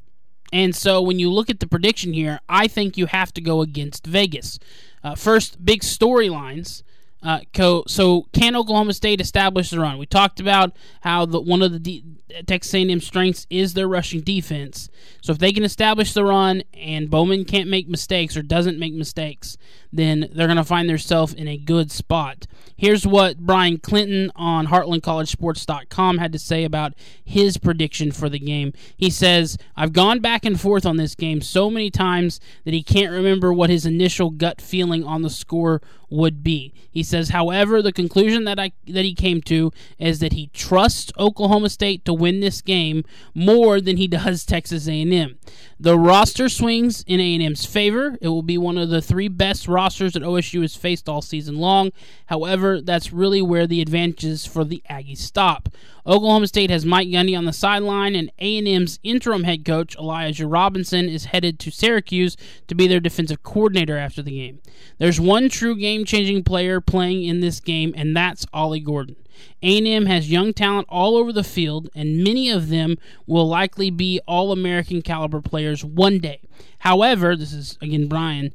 And 0.53 0.75
so 0.75 1.03
when 1.03 1.19
you 1.19 1.33
look 1.33 1.51
at 1.51 1.61
the 1.61 1.67
prediction 1.67 2.13
here, 2.13 2.41
I 2.49 2.69
think 2.69 2.97
you 2.97 3.07
have 3.07 3.33
to 3.35 3.41
go 3.41 3.63
against 3.63 4.07
Vegas. 4.07 4.59
Uh, 5.03 5.15
first, 5.15 5.65
big 5.65 5.83
storylines. 5.83 6.83
Uh, 7.27 7.41
so 7.89 8.29
can 8.33 8.55
Oklahoma 8.55 8.95
State 8.95 9.21
establish 9.21 9.71
the 9.71 9.81
run? 9.81 9.99
We 9.99 10.07
talked 10.07 10.39
about 10.39 10.77
how 11.01 11.27
the, 11.27 11.41
one 11.41 11.61
of 11.61 11.83
the 11.83 12.05
Texas 12.47 12.73
A&M 12.73 13.01
strengths 13.01 13.49
is 13.51 13.75
their 13.75 13.89
rushing 13.89 14.21
defense. 14.21 14.89
So 15.23 15.33
if 15.33 15.39
they 15.39 15.53
can 15.53 15.65
establish 15.65 16.13
the 16.13 16.25
run 16.25 16.63
and 16.73 17.11
Bowman 17.11 17.45
can't 17.45 17.69
make 17.69 17.89
mistakes 17.89 18.37
or 18.37 18.43
doesn't 18.43 18.79
make 18.79 18.95
mistakes, 18.95 19.57
then 19.93 20.29
they're 20.33 20.47
going 20.47 20.57
to 20.57 20.65
find 20.65 20.89
themselves 20.89 21.33
in 21.33 21.49
a 21.49 21.57
good 21.57 21.91
spot. 21.91 22.47
Here's 22.77 23.07
what 23.07 23.39
Brian 23.39 23.79
Clinton 23.79 24.31
on 24.37 24.67
HeartlandCollegeSports.com 24.67 26.19
had 26.19 26.33
to 26.33 26.39
say 26.39 26.63
about 26.63 26.93
his 27.25 27.57
prediction 27.57 28.13
for 28.13 28.29
the 28.29 28.39
game. 28.39 28.73
He 28.97 29.11
says, 29.11 29.57
I've 29.75 29.93
gone 29.93 30.21
back 30.21 30.45
and 30.45 30.61
forth 30.61 30.85
on 30.85 30.97
this 30.97 31.15
game 31.15 31.41
so 31.41 31.71
many 31.71 31.91
times 31.91 32.39
that 32.65 32.75
he 32.75 32.83
can't 32.83 33.13
remember 33.13 33.53
what 33.53 33.71
his 33.71 33.87
initial 33.87 34.31
gut 34.31 34.61
feeling 34.61 35.03
on 35.03 35.23
the 35.23 35.31
score 35.31 35.81
would 36.11 36.43
be. 36.45 36.75
He 36.91 37.03
says, 37.03 37.16
however, 37.25 37.83
the 37.83 37.93
conclusion 37.93 38.45
that 38.45 38.59
I 38.59 38.73
that 38.87 39.05
he 39.05 39.15
came 39.15 39.41
to 39.43 39.73
is 39.99 40.19
that 40.21 40.33
he 40.33 40.49
trusts 40.49 41.13
Oklahoma 41.19 41.69
State 41.69 42.05
to 42.05 42.15
win 42.15 42.41
this 42.41 42.61
game 42.61 43.05
more 43.35 43.81
than 43.81 43.97
he 43.97 44.07
does 44.07 44.45
Texas 44.47 44.89
A&M. 44.89 45.39
The 45.79 45.99
roster 45.99 46.49
swings 46.49 47.05
in 47.07 47.21
A&M's 47.21 47.67
favor. 47.67 48.17
It 48.21 48.29
will 48.29 48.43
be 48.43 48.59
one 48.59 48.79
of 48.79 48.89
the 48.89 49.03
three 49.03 49.29
best 49.29 49.69
rosters 49.69 50.15
that 50.15 50.23
OSU 50.23 50.63
has 50.63 50.77
faced 50.77 51.09
all 51.09 51.23
season 51.23 51.57
long. 51.57 51.91
However, 52.27 52.81
that's 52.81 53.13
really 53.13 53.43
where 53.43 53.67
the 53.67 53.81
advantages 53.81 54.47
for 54.47 54.65
the 54.65 54.83
Aggies 54.91 55.19
stop. 55.19 55.69
Oklahoma 56.07 56.47
State 56.47 56.71
has 56.71 56.87
Mike 56.87 57.09
Gundy 57.09 57.37
on 57.37 57.47
the 57.47 57.53
sideline, 57.53 58.15
and 58.15 58.31
A&M's 58.39 59.01
interim 59.03 59.43
head 59.43 59.65
coach 59.65 59.97
Elijah 59.97 60.47
Robinson 60.47 61.09
is 61.09 61.27
headed 61.27 61.59
to 61.59 61.71
Syracuse 61.71 62.37
to 62.69 62.75
be 62.75 62.87
their 62.87 63.01
defensive 63.01 63.43
coordinator 63.43 63.97
after 63.97 64.23
the 64.23 64.37
game. 64.37 64.61
There's 64.99 65.21
one 65.21 65.49
true 65.49 65.77
game-changing 65.77 66.45
player 66.45 66.81
playing 66.81 67.25
in 67.25 67.41
this 67.41 67.59
game, 67.59 67.93
and 67.97 68.17
that's 68.17 68.47
Ollie 68.53 68.81
Gordon. 68.81 69.17
A&M 69.63 70.07
has 70.07 70.31
young 70.31 70.53
talent 70.53 70.87
all 70.89 71.17
over 71.17 71.33
the 71.33 71.45
field, 71.45 71.91
and 71.95 72.23
many 72.23 72.51
of 72.51 72.69
them 72.69 72.97
will 73.27 73.47
likely 73.47 73.91
be 73.91 74.21
All-American 74.27 75.03
caliber 75.03 75.41
players 75.41 75.85
one 75.85 76.19
day. 76.19 76.41
However, 76.81 77.37
this 77.37 77.53
is 77.53 77.77
again 77.83 78.07
Brian. 78.07 78.55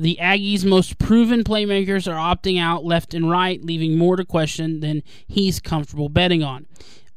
The 0.00 0.16
Aggies' 0.18 0.64
most 0.64 0.98
proven 0.98 1.44
playmakers 1.44 2.10
are 2.10 2.16
opting 2.16 2.58
out 2.58 2.86
left 2.86 3.12
and 3.12 3.28
right, 3.28 3.62
leaving 3.62 3.98
more 3.98 4.16
to 4.16 4.24
question 4.24 4.80
than 4.80 5.02
he's 5.28 5.60
comfortable 5.60 6.08
betting 6.08 6.42
on. 6.42 6.64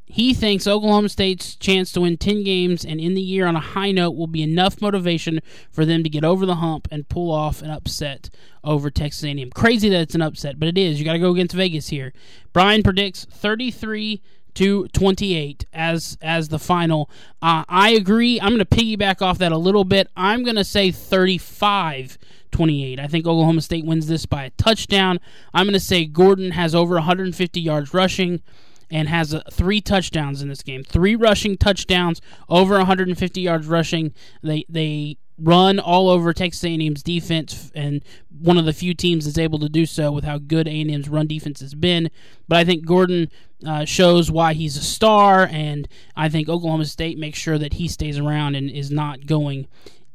He 0.05 0.33
thinks 0.33 0.67
Oklahoma 0.67 1.07
State's 1.07 1.55
chance 1.55 1.93
to 1.93 2.01
win 2.01 2.17
10 2.17 2.43
games 2.43 2.83
and 2.83 2.99
end 2.99 3.15
the 3.15 3.21
year 3.21 3.47
on 3.47 3.55
a 3.55 3.61
high 3.61 3.91
note 3.93 4.17
will 4.17 4.27
be 4.27 4.43
enough 4.43 4.81
motivation 4.81 5.39
for 5.71 5.85
them 5.85 6.03
to 6.03 6.09
get 6.09 6.25
over 6.25 6.45
the 6.45 6.55
hump 6.55 6.89
and 6.91 7.07
pull 7.07 7.31
off 7.31 7.61
an 7.61 7.69
upset 7.69 8.29
over 8.65 8.91
Texas 8.91 9.23
A&M. 9.23 9.49
Crazy 9.51 9.87
that 9.87 10.01
it's 10.01 10.15
an 10.15 10.21
upset, 10.21 10.59
but 10.59 10.67
it 10.67 10.77
is. 10.77 10.99
You 10.99 11.05
got 11.05 11.13
to 11.13 11.19
go 11.19 11.31
against 11.31 11.55
Vegas 11.55 11.87
here. 11.87 12.11
Brian 12.51 12.83
predicts 12.83 13.23
33 13.23 14.21
to 14.55 14.87
28 14.89 15.65
as 15.73 16.17
as 16.21 16.49
the 16.49 16.59
final. 16.59 17.09
Uh, 17.41 17.63
I 17.67 17.91
agree. 17.91 18.39
I'm 18.39 18.49
going 18.55 18.59
to 18.59 18.65
piggyback 18.65 19.21
off 19.21 19.37
that 19.39 19.51
a 19.51 19.57
little 19.57 19.83
bit. 19.83 20.09
I'm 20.15 20.43
going 20.43 20.55
to 20.55 20.63
say 20.63 20.91
35 20.91 22.17
28. 22.51 22.99
I 22.99 23.07
think 23.07 23.25
Oklahoma 23.25 23.61
State 23.61 23.85
wins 23.85 24.07
this 24.07 24.25
by 24.25 24.43
a 24.45 24.49
touchdown. 24.51 25.19
I'm 25.53 25.65
going 25.65 25.73
to 25.73 25.79
say 25.79 26.05
Gordon 26.05 26.51
has 26.51 26.75
over 26.75 26.95
150 26.95 27.59
yards 27.59 27.93
rushing 27.93 28.41
and 28.93 29.09
has 29.09 29.33
uh, 29.33 29.41
three 29.51 29.81
touchdowns 29.81 30.43
in 30.43 30.47
this 30.49 30.61
game. 30.61 30.83
Three 30.83 31.15
rushing 31.15 31.57
touchdowns, 31.57 32.21
over 32.47 32.77
150 32.77 33.41
yards 33.41 33.67
rushing. 33.67 34.13
They 34.43 34.65
they 34.69 35.17
run 35.39 35.79
all 35.79 36.09
over 36.09 36.31
Texas 36.31 36.63
A&M's 36.63 37.01
defense, 37.01 37.71
and 37.73 38.03
one 38.29 38.59
of 38.59 38.65
the 38.65 38.71
few 38.71 38.93
teams 38.93 39.25
that's 39.25 39.39
able 39.39 39.57
to 39.59 39.67
do 39.67 39.87
so 39.87 40.11
with 40.11 40.23
how 40.23 40.37
good 40.37 40.67
A&M's 40.67 41.09
run 41.09 41.25
defense 41.25 41.59
has 41.59 41.73
been. 41.73 42.11
But 42.47 42.59
I 42.59 42.65
think 42.65 42.85
Gordon 42.85 43.31
uh, 43.65 43.83
shows 43.85 44.29
why 44.29 44.53
he's 44.53 44.77
a 44.77 44.83
star, 44.83 45.47
and 45.51 45.87
I 46.15 46.29
think 46.29 46.47
Oklahoma 46.47 46.85
State 46.85 47.17
makes 47.17 47.39
sure 47.39 47.57
that 47.57 47.73
he 47.73 47.87
stays 47.87 48.19
around 48.19 48.53
and 48.53 48.69
is 48.69 48.91
not 48.91 49.25
going 49.25 49.67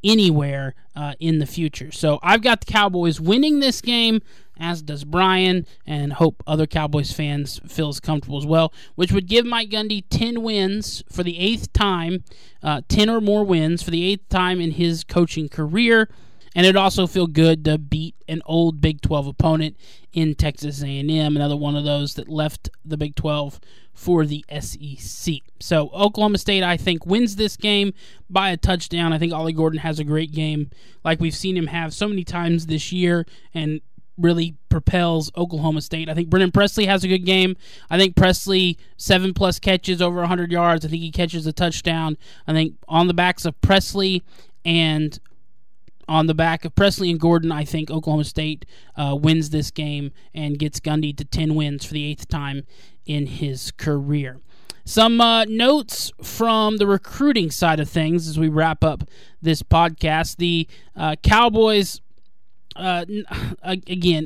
anywhere 0.05 0.73
uh, 0.95 1.15
in 1.19 1.39
the 1.39 1.45
future. 1.45 1.91
So 1.91 2.19
I've 2.23 2.41
got 2.41 2.61
the 2.61 2.71
Cowboys 2.71 3.19
winning 3.19 3.59
this 3.59 3.81
game, 3.81 4.21
as 4.59 4.81
does 4.81 5.03
Brian, 5.03 5.65
and 5.85 6.13
hope 6.13 6.43
other 6.45 6.67
Cowboys 6.67 7.11
fans 7.11 7.59
feel 7.67 7.89
as 7.89 7.99
comfortable 7.99 8.37
as 8.37 8.45
well, 8.45 8.73
which 8.95 9.11
would 9.11 9.27
give 9.27 9.45
Mike 9.45 9.69
Gundy 9.69 10.03
10 10.09 10.41
wins 10.41 11.03
for 11.11 11.23
the 11.23 11.39
eighth 11.39 11.71
time, 11.73 12.23
uh, 12.61 12.81
10 12.89 13.09
or 13.09 13.21
more 13.21 13.43
wins 13.43 13.81
for 13.81 13.91
the 13.91 14.03
eighth 14.03 14.27
time 14.29 14.59
in 14.59 14.71
his 14.71 15.03
coaching 15.03 15.49
career 15.49 16.09
and 16.55 16.65
it'd 16.65 16.75
also 16.75 17.07
feel 17.07 17.27
good 17.27 17.63
to 17.65 17.77
beat 17.77 18.15
an 18.27 18.41
old 18.45 18.81
Big 18.81 19.01
12 19.01 19.27
opponent 19.27 19.77
in 20.13 20.35
Texas 20.35 20.83
A&M, 20.83 21.35
another 21.35 21.55
one 21.55 21.75
of 21.75 21.83
those 21.83 22.15
that 22.15 22.27
left 22.27 22.69
the 22.83 22.97
Big 22.97 23.15
12 23.15 23.59
for 23.93 24.25
the 24.25 24.43
SEC. 24.59 25.35
So 25.59 25.89
Oklahoma 25.89 26.37
State, 26.37 26.63
I 26.63 26.77
think, 26.77 27.05
wins 27.05 27.35
this 27.35 27.55
game 27.55 27.93
by 28.29 28.49
a 28.49 28.57
touchdown. 28.57 29.13
I 29.13 29.19
think 29.19 29.33
Ollie 29.33 29.53
Gordon 29.53 29.79
has 29.79 29.99
a 29.99 30.03
great 30.03 30.31
game, 30.31 30.69
like 31.03 31.19
we've 31.19 31.35
seen 31.35 31.55
him 31.55 31.67
have 31.67 31.93
so 31.93 32.07
many 32.07 32.23
times 32.23 32.65
this 32.65 32.91
year, 32.91 33.25
and 33.53 33.81
really 34.19 34.55
propels 34.69 35.31
Oklahoma 35.35 35.81
State. 35.81 36.09
I 36.09 36.13
think 36.13 36.29
Brennan 36.29 36.51
Presley 36.51 36.85
has 36.85 37.03
a 37.03 37.07
good 37.07 37.25
game. 37.25 37.55
I 37.89 37.97
think 37.97 38.15
Presley 38.15 38.77
seven 38.97 39.33
plus 39.33 39.59
catches 39.59 40.01
over 40.01 40.17
100 40.17 40.51
yards. 40.51 40.85
I 40.85 40.89
think 40.89 41.01
he 41.01 41.11
catches 41.11 41.47
a 41.47 41.53
touchdown. 41.53 42.17
I 42.47 42.53
think 42.53 42.75
on 42.87 43.07
the 43.07 43.13
backs 43.13 43.45
of 43.45 43.59
Presley 43.61 44.23
and 44.65 45.19
on 46.07 46.25
the 46.25 46.33
back 46.33 46.65
of 46.65 46.75
Presley 46.75 47.11
and 47.11 47.19
Gordon, 47.19 47.51
I 47.51 47.63
think 47.63 47.91
Oklahoma 47.91 48.23
State 48.23 48.65
uh, 48.95 49.15
wins 49.19 49.51
this 49.51 49.69
game 49.71 50.11
and 50.33 50.57
gets 50.57 50.79
Gundy 50.79 51.15
to 51.15 51.23
10 51.23 51.55
wins 51.55 51.85
for 51.85 51.93
the 51.93 52.03
eighth 52.03 52.27
time 52.27 52.63
in 53.05 53.27
his 53.27 53.71
career. 53.71 54.39
Some 54.85 55.21
uh, 55.21 55.45
notes 55.45 56.11
from 56.23 56.77
the 56.77 56.87
recruiting 56.87 57.51
side 57.51 57.79
of 57.79 57.87
things 57.87 58.27
as 58.27 58.39
we 58.39 58.47
wrap 58.47 58.83
up 58.83 59.03
this 59.39 59.61
podcast. 59.61 60.37
The 60.37 60.67
uh, 60.95 61.15
Cowboys, 61.21 62.01
uh, 62.79 63.05
again, 63.63 64.25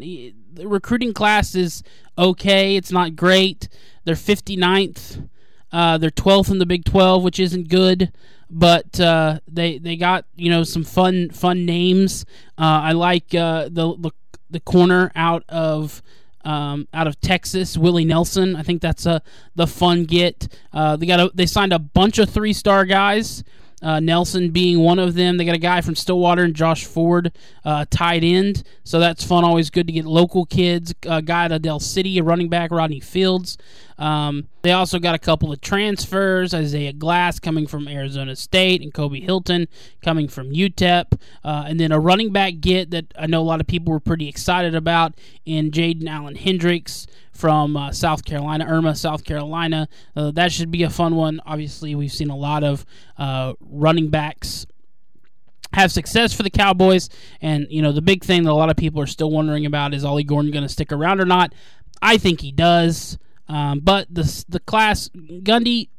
the 0.53 0.67
recruiting 0.67 1.13
class 1.13 1.55
is 1.55 1.83
okay. 2.17 2.75
It's 2.75 2.91
not 2.91 3.15
great. 3.15 3.67
They're 4.05 4.15
59th. 4.15 5.27
Uh, 5.71 5.97
they're 5.97 6.11
12th 6.11 6.51
in 6.51 6.59
the 6.59 6.65
Big 6.65 6.85
12, 6.85 7.23
which 7.23 7.39
isn't 7.39 7.67
good 7.67 8.11
but 8.53 8.99
uh, 8.99 9.39
they 9.47 9.79
they 9.79 9.95
got 9.95 10.25
you 10.35 10.49
know 10.49 10.63
some 10.63 10.83
fun 10.83 11.31
fun 11.31 11.65
names. 11.65 12.23
Uh, 12.57 12.85
I 12.85 12.91
like 12.91 13.33
uh, 13.33 13.63
the, 13.63 13.95
the 13.97 14.11
the 14.51 14.59
corner 14.59 15.11
out 15.15 15.43
of 15.49 16.03
um, 16.45 16.87
out 16.93 17.07
of 17.07 17.19
Texas, 17.19 17.77
Willie 17.77 18.05
Nelson. 18.05 18.55
I 18.55 18.61
think 18.61 18.81
that's 18.81 19.05
a 19.05 19.21
the 19.55 19.65
fun 19.67 20.05
get. 20.05 20.47
Uh, 20.71 20.95
they 20.95 21.07
got 21.07 21.19
a, 21.19 21.31
they 21.33 21.47
signed 21.47 21.73
a 21.73 21.79
bunch 21.79 22.19
of 22.19 22.29
three 22.29 22.53
star 22.53 22.85
guys 22.85 23.43
uh, 23.83 23.99
Nelson 23.99 24.49
being 24.49 24.79
one 24.79 24.97
of 24.97 25.13
them. 25.13 25.37
They 25.37 25.45
got 25.45 25.55
a 25.55 25.59
guy 25.59 25.81
from 25.81 25.95
Stillwater 25.95 26.43
and 26.43 26.55
Josh 26.55 26.85
Ford, 26.85 27.31
uh, 27.65 27.85
tight 27.89 28.23
end. 28.23 28.63
So 28.83 28.99
that's 28.99 29.23
fun. 29.23 29.43
Always 29.43 29.69
good 29.69 29.87
to 29.87 29.93
get 29.93 30.05
local 30.05 30.45
kids. 30.45 30.93
A 31.03 31.21
guy 31.21 31.45
at 31.45 31.61
Del 31.61 31.79
City, 31.79 32.17
a 32.17 32.23
running 32.23 32.49
back, 32.49 32.71
Rodney 32.71 33.01
Fields. 33.01 33.57
Um, 34.03 34.49
they 34.63 34.73
also 34.73 34.99
got 34.99 35.15
a 35.15 35.17
couple 35.17 35.53
of 35.53 35.61
transfers. 35.61 36.53
Isaiah 36.53 36.91
Glass 36.91 37.39
coming 37.39 37.65
from 37.65 37.87
Arizona 37.87 38.35
State 38.35 38.81
and 38.81 38.93
Kobe 38.93 39.21
Hilton 39.21 39.69
coming 40.03 40.27
from 40.27 40.51
UTEP. 40.51 41.17
Uh, 41.41 41.63
and 41.67 41.79
then 41.79 41.93
a 41.93 41.99
running 42.01 42.33
back 42.33 42.55
get 42.59 42.91
that 42.91 43.05
I 43.17 43.27
know 43.27 43.41
a 43.41 43.43
lot 43.43 43.61
of 43.61 43.67
people 43.67 43.93
were 43.93 44.01
pretty 44.01 44.27
excited 44.27 44.75
about 44.75 45.13
in 45.45 45.71
Jaden 45.71 46.09
Allen 46.09 46.35
Hendricks 46.35 47.07
from 47.31 47.77
uh, 47.77 47.93
South 47.93 48.25
Carolina, 48.25 48.65
Irmo, 48.65 48.95
South 48.95 49.23
Carolina. 49.23 49.87
Uh, 50.17 50.31
that 50.31 50.51
should 50.51 50.69
be 50.69 50.83
a 50.83 50.89
fun 50.89 51.15
one. 51.15 51.39
Obviously, 51.45 51.95
we've 51.95 52.11
seen 52.11 52.29
a 52.29 52.35
lot 52.35 52.65
of 52.65 52.85
uh, 53.17 53.53
running 53.61 54.09
backs 54.09 54.65
have 55.71 55.93
success 55.93 56.33
for 56.33 56.43
the 56.43 56.49
Cowboys. 56.49 57.07
And, 57.39 57.67
you 57.69 57.81
know, 57.81 57.93
the 57.93 58.01
big 58.01 58.25
thing 58.25 58.43
that 58.43 58.51
a 58.51 58.53
lot 58.53 58.69
of 58.69 58.75
people 58.75 59.01
are 59.01 59.07
still 59.07 59.31
wondering 59.31 59.65
about 59.65 59.93
is 59.93 60.03
Ollie 60.03 60.25
Gordon 60.25 60.51
going 60.51 60.63
to 60.63 60.69
stick 60.69 60.91
around 60.91 61.21
or 61.21 61.25
not? 61.25 61.53
I 62.01 62.17
think 62.17 62.41
he 62.41 62.51
does. 62.51 63.17
Um, 63.53 63.81
but 63.81 64.07
the, 64.09 64.45
the 64.49 64.59
class, 64.59 65.09
Gundy, 65.09 65.89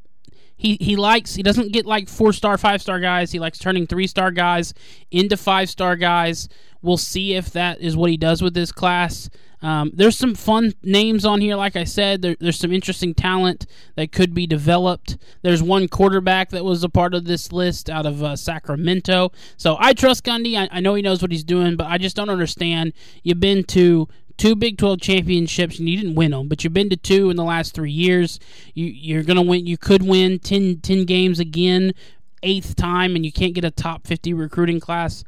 he, 0.57 0.77
he 0.81 0.97
likes, 0.97 1.37
he 1.37 1.43
doesn't 1.45 1.73
get 1.73 1.87
like 1.87 2.09
four 2.09 2.33
star, 2.33 2.59
five 2.59 2.83
star 2.83 2.99
guys. 2.99 3.31
He 3.31 3.39
likes 3.39 3.61
turning 3.61 3.87
three 3.87 4.09
star 4.09 4.33
guys 4.33 4.75
into 5.13 5.37
five 5.37 5.71
star 5.71 5.95
guys. 5.95 6.49
We'll 6.83 6.97
see 6.97 7.35
if 7.35 7.53
that 7.53 7.81
is 7.81 7.97
what 7.97 8.11
he 8.11 8.17
does 8.17 8.43
with 8.43 8.55
this 8.55 8.73
class. 8.73 9.31
Um, 9.63 9.93
there's 9.95 10.19
some 10.19 10.35
fun 10.35 10.75
names 10.83 11.25
on 11.25 11.41
here, 11.41 11.55
like 11.55 11.77
I 11.77 11.85
said. 11.85 12.23
There, 12.23 12.37
there's 12.41 12.59
some 12.59 12.73
interesting 12.73 13.15
talent 13.15 13.67
that 13.95 14.11
could 14.11 14.35
be 14.35 14.49
developed. 14.49 15.17
There's 15.43 15.63
one 15.63 15.87
quarterback 15.87 16.51
that 16.51 16.65
was 16.65 16.83
a 16.83 16.89
part 16.89 17.15
of 17.15 17.25
this 17.25 17.53
list 17.53 17.89
out 17.89 18.05
of 18.05 18.21
uh, 18.21 18.35
Sacramento. 18.35 19.31
So 19.57 19.77
I 19.79 19.93
trust 19.93 20.25
Gundy. 20.25 20.59
I, 20.59 20.69
I 20.73 20.81
know 20.81 20.97
he 20.97 21.03
knows 21.03 21.23
what 21.23 21.31
he's 21.31 21.45
doing, 21.45 21.77
but 21.77 21.87
I 21.87 21.99
just 21.99 22.17
don't 22.17 22.29
understand. 22.31 22.95
You've 23.23 23.41
been 23.41 23.63
to 23.65 24.09
two 24.37 24.55
Big 24.57 24.79
12 24.79 25.01
championships 25.01 25.79
and 25.79 25.89
you 25.89 25.97
didn't 25.97 26.15
win 26.15 26.33
them, 26.33 26.49
but 26.49 26.65
you've 26.65 26.73
been 26.73 26.91
to 26.91 26.97
two 26.97 27.31
in 27.31 27.37
the 27.37 27.45
last 27.45 27.75
three 27.75 27.93
years. 27.93 28.41
You, 28.75 28.87
you're 28.87 29.23
going 29.23 29.37
to 29.37 29.43
win. 29.43 29.67
You 29.67 29.79
could 29.79 30.03
win 30.03 30.39
10, 30.39 30.81
10 30.81 31.05
games 31.05 31.39
again, 31.39 31.93
eighth 32.43 32.77
time, 32.77 33.17
and 33.17 33.25
you 33.25 33.33
can't 33.33 33.55
get 33.55 33.65
a 33.65 33.71
top 33.71 34.07
50 34.07 34.35
recruiting 34.35 34.81
class. 34.81 35.25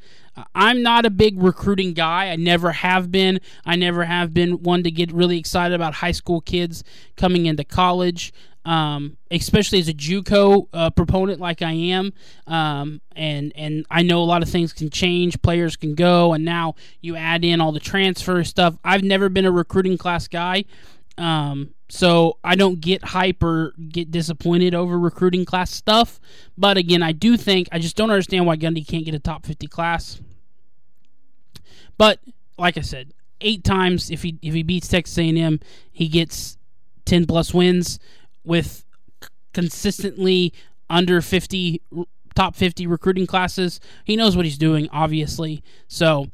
I'm 0.54 0.82
not 0.82 1.06
a 1.06 1.10
big 1.10 1.42
recruiting 1.42 1.94
guy. 1.94 2.28
I 2.28 2.36
never 2.36 2.72
have 2.72 3.10
been. 3.10 3.40
I 3.64 3.76
never 3.76 4.04
have 4.04 4.34
been 4.34 4.62
one 4.62 4.82
to 4.82 4.90
get 4.90 5.12
really 5.12 5.38
excited 5.38 5.74
about 5.74 5.94
high 5.94 6.12
school 6.12 6.40
kids 6.42 6.84
coming 7.16 7.46
into 7.46 7.64
college. 7.64 8.32
Um, 8.66 9.16
especially 9.30 9.78
as 9.78 9.86
a 9.86 9.94
JUCO 9.94 10.66
uh, 10.72 10.90
proponent 10.90 11.38
like 11.40 11.62
I 11.62 11.70
am, 11.70 12.12
um, 12.48 13.00
and 13.14 13.52
and 13.54 13.86
I 13.88 14.02
know 14.02 14.20
a 14.20 14.26
lot 14.26 14.42
of 14.42 14.48
things 14.48 14.72
can 14.72 14.90
change, 14.90 15.40
players 15.40 15.76
can 15.76 15.94
go, 15.94 16.32
and 16.32 16.44
now 16.44 16.74
you 17.00 17.14
add 17.14 17.44
in 17.44 17.60
all 17.60 17.70
the 17.70 17.78
transfer 17.78 18.42
stuff. 18.42 18.76
I've 18.82 19.04
never 19.04 19.28
been 19.28 19.44
a 19.44 19.52
recruiting 19.52 19.96
class 19.96 20.26
guy, 20.26 20.64
um, 21.16 21.74
so 21.88 22.38
I 22.42 22.56
don't 22.56 22.80
get 22.80 23.04
hype 23.04 23.40
or 23.40 23.72
get 23.88 24.10
disappointed 24.10 24.74
over 24.74 24.98
recruiting 24.98 25.44
class 25.44 25.70
stuff. 25.70 26.18
But 26.58 26.76
again, 26.76 27.04
I 27.04 27.12
do 27.12 27.36
think 27.36 27.68
I 27.70 27.78
just 27.78 27.94
don't 27.94 28.10
understand 28.10 28.46
why 28.46 28.56
Gundy 28.56 28.84
can't 28.84 29.04
get 29.04 29.14
a 29.14 29.20
top 29.20 29.46
fifty 29.46 29.68
class. 29.68 30.20
But 31.96 32.18
like 32.58 32.76
I 32.76 32.82
said, 32.82 33.14
eight 33.40 33.62
times 33.62 34.10
if 34.10 34.22
he 34.22 34.38
if 34.42 34.54
he 34.54 34.64
beats 34.64 34.88
Texas 34.88 35.16
A&M, 35.18 35.60
he 35.92 36.08
gets 36.08 36.58
ten 37.04 37.26
plus 37.26 37.54
wins 37.54 38.00
with 38.46 38.84
consistently 39.52 40.52
under 40.88 41.20
fifty 41.20 41.82
top 42.34 42.54
fifty 42.54 42.86
recruiting 42.86 43.26
classes. 43.26 43.80
He 44.04 44.16
knows 44.16 44.36
what 44.36 44.44
he's 44.44 44.58
doing, 44.58 44.88
obviously. 44.92 45.62
So 45.88 46.28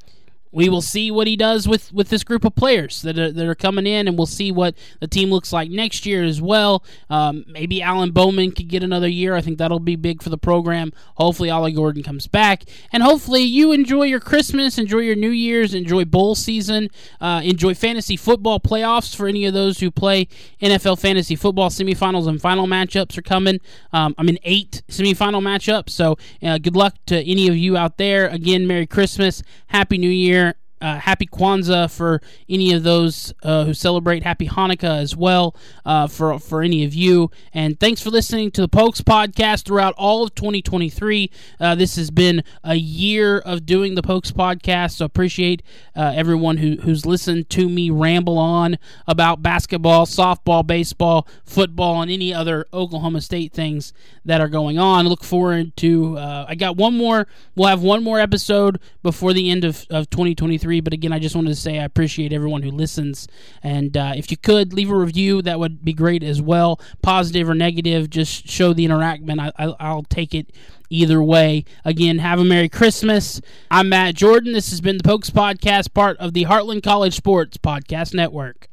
we 0.52 0.68
will 0.68 0.82
see 0.82 1.10
what 1.10 1.26
he 1.26 1.34
does 1.34 1.66
with, 1.66 1.92
with 1.92 2.10
this 2.10 2.22
group 2.22 2.44
of 2.44 2.54
players 2.54 3.00
that 3.02 3.18
are, 3.18 3.32
that 3.32 3.46
are 3.46 3.54
coming 3.54 3.86
in, 3.86 4.06
and 4.06 4.18
we'll 4.18 4.26
see 4.26 4.52
what 4.52 4.74
the 5.00 5.08
team 5.08 5.30
looks 5.30 5.52
like 5.52 5.70
next 5.70 6.04
year 6.04 6.22
as 6.22 6.40
well. 6.40 6.84
Um, 7.08 7.44
maybe 7.48 7.80
Alan 7.80 8.10
Bowman 8.10 8.52
could 8.52 8.68
get 8.68 8.82
another 8.82 9.08
year. 9.08 9.34
I 9.34 9.40
think 9.40 9.58
that'll 9.58 9.80
be 9.80 9.96
big 9.96 10.22
for 10.22 10.28
the 10.28 10.38
program. 10.38 10.92
Hopefully, 11.14 11.48
Ollie 11.48 11.72
Gordon 11.72 12.02
comes 12.02 12.26
back, 12.26 12.64
and 12.92 13.02
hopefully, 13.02 13.42
you 13.42 13.72
enjoy 13.72 14.04
your 14.04 14.20
Christmas, 14.20 14.78
enjoy 14.78 14.98
your 14.98 15.16
New 15.16 15.30
Year's, 15.30 15.74
enjoy 15.74 16.04
bowl 16.04 16.34
season, 16.34 16.88
uh, 17.20 17.40
enjoy 17.42 17.74
fantasy 17.74 18.16
football 18.16 18.60
playoffs 18.60 19.16
for 19.16 19.26
any 19.26 19.46
of 19.46 19.54
those 19.54 19.80
who 19.80 19.90
play 19.90 20.28
NFL 20.60 21.00
fantasy 21.00 21.34
football. 21.34 21.70
Semifinals 21.70 22.28
and 22.28 22.40
final 22.40 22.66
matchups 22.66 23.16
are 23.16 23.22
coming. 23.22 23.58
Um, 23.92 24.14
I'm 24.18 24.28
in 24.28 24.38
eight 24.44 24.82
semifinal 24.88 25.40
matchups, 25.40 25.90
so 25.90 26.18
uh, 26.42 26.58
good 26.58 26.76
luck 26.76 26.94
to 27.06 27.18
any 27.18 27.48
of 27.48 27.56
you 27.56 27.78
out 27.78 27.96
there. 27.96 28.28
Again, 28.28 28.66
Merry 28.66 28.86
Christmas, 28.86 29.42
Happy 29.68 29.96
New 29.96 30.10
Year 30.10 30.41
uh, 30.82 30.98
happy 30.98 31.26
Kwanzaa 31.26 31.90
for 31.90 32.20
any 32.48 32.72
of 32.72 32.82
those 32.82 33.32
uh, 33.44 33.64
who 33.64 33.72
celebrate. 33.72 34.24
Happy 34.24 34.48
Hanukkah 34.48 34.98
as 34.98 35.14
well 35.16 35.54
uh, 35.86 36.08
for 36.08 36.38
for 36.40 36.62
any 36.62 36.84
of 36.84 36.92
you. 36.92 37.30
And 37.54 37.78
thanks 37.78 38.02
for 38.02 38.10
listening 38.10 38.50
to 38.52 38.60
the 38.60 38.68
Pokes 38.68 39.00
podcast 39.00 39.64
throughout 39.64 39.94
all 39.96 40.24
of 40.24 40.34
2023. 40.34 41.30
Uh, 41.60 41.74
this 41.76 41.94
has 41.94 42.10
been 42.10 42.42
a 42.64 42.74
year 42.74 43.38
of 43.38 43.64
doing 43.64 43.94
the 43.94 44.02
Pokes 44.02 44.32
podcast, 44.32 44.96
so 44.96 45.04
appreciate 45.04 45.62
uh, 45.94 46.12
everyone 46.14 46.56
who, 46.56 46.76
who's 46.82 47.06
listened 47.06 47.48
to 47.50 47.68
me 47.68 47.88
ramble 47.88 48.38
on 48.38 48.76
about 49.06 49.40
basketball, 49.40 50.04
softball, 50.04 50.66
baseball, 50.66 51.28
football, 51.44 52.02
and 52.02 52.10
any 52.10 52.34
other 52.34 52.66
Oklahoma 52.72 53.20
State 53.20 53.52
things 53.52 53.92
that 54.24 54.40
are 54.40 54.48
going 54.48 54.78
on. 54.78 55.06
Look 55.06 55.22
forward 55.22 55.76
to. 55.76 56.18
Uh, 56.18 56.46
I 56.48 56.56
got 56.56 56.76
one 56.76 56.96
more. 56.96 57.28
We'll 57.54 57.68
have 57.68 57.82
one 57.82 58.02
more 58.02 58.18
episode 58.18 58.80
before 59.02 59.32
the 59.32 59.48
end 59.48 59.64
of, 59.64 59.86
of 59.88 60.10
2023 60.10 60.71
But 60.80 60.92
again, 60.92 61.12
I 61.12 61.18
just 61.18 61.34
wanted 61.34 61.50
to 61.50 61.56
say 61.56 61.78
I 61.78 61.84
appreciate 61.84 62.32
everyone 62.32 62.62
who 62.62 62.70
listens. 62.70 63.28
And 63.62 63.96
uh, 63.96 64.12
if 64.16 64.30
you 64.30 64.36
could 64.36 64.72
leave 64.72 64.90
a 64.90 64.96
review, 64.96 65.42
that 65.42 65.58
would 65.58 65.84
be 65.84 65.92
great 65.92 66.22
as 66.22 66.40
well. 66.40 66.80
Positive 67.02 67.48
or 67.48 67.54
negative, 67.54 68.10
just 68.10 68.48
show 68.48 68.72
the 68.72 68.84
interaction. 68.84 69.38
I, 69.38 69.52
I, 69.58 69.74
I'll 69.80 70.04
take 70.04 70.34
it 70.34 70.50
either 70.90 71.22
way. 71.22 71.64
Again, 71.84 72.18
have 72.18 72.38
a 72.38 72.44
Merry 72.44 72.68
Christmas. 72.68 73.40
I'm 73.70 73.88
Matt 73.88 74.14
Jordan. 74.14 74.52
This 74.52 74.70
has 74.70 74.80
been 74.80 74.98
the 74.98 75.04
Pokes 75.04 75.30
Podcast, 75.30 75.94
part 75.94 76.16
of 76.18 76.34
the 76.34 76.44
Heartland 76.44 76.82
College 76.82 77.14
Sports 77.14 77.56
Podcast 77.56 78.14
Network. 78.14 78.68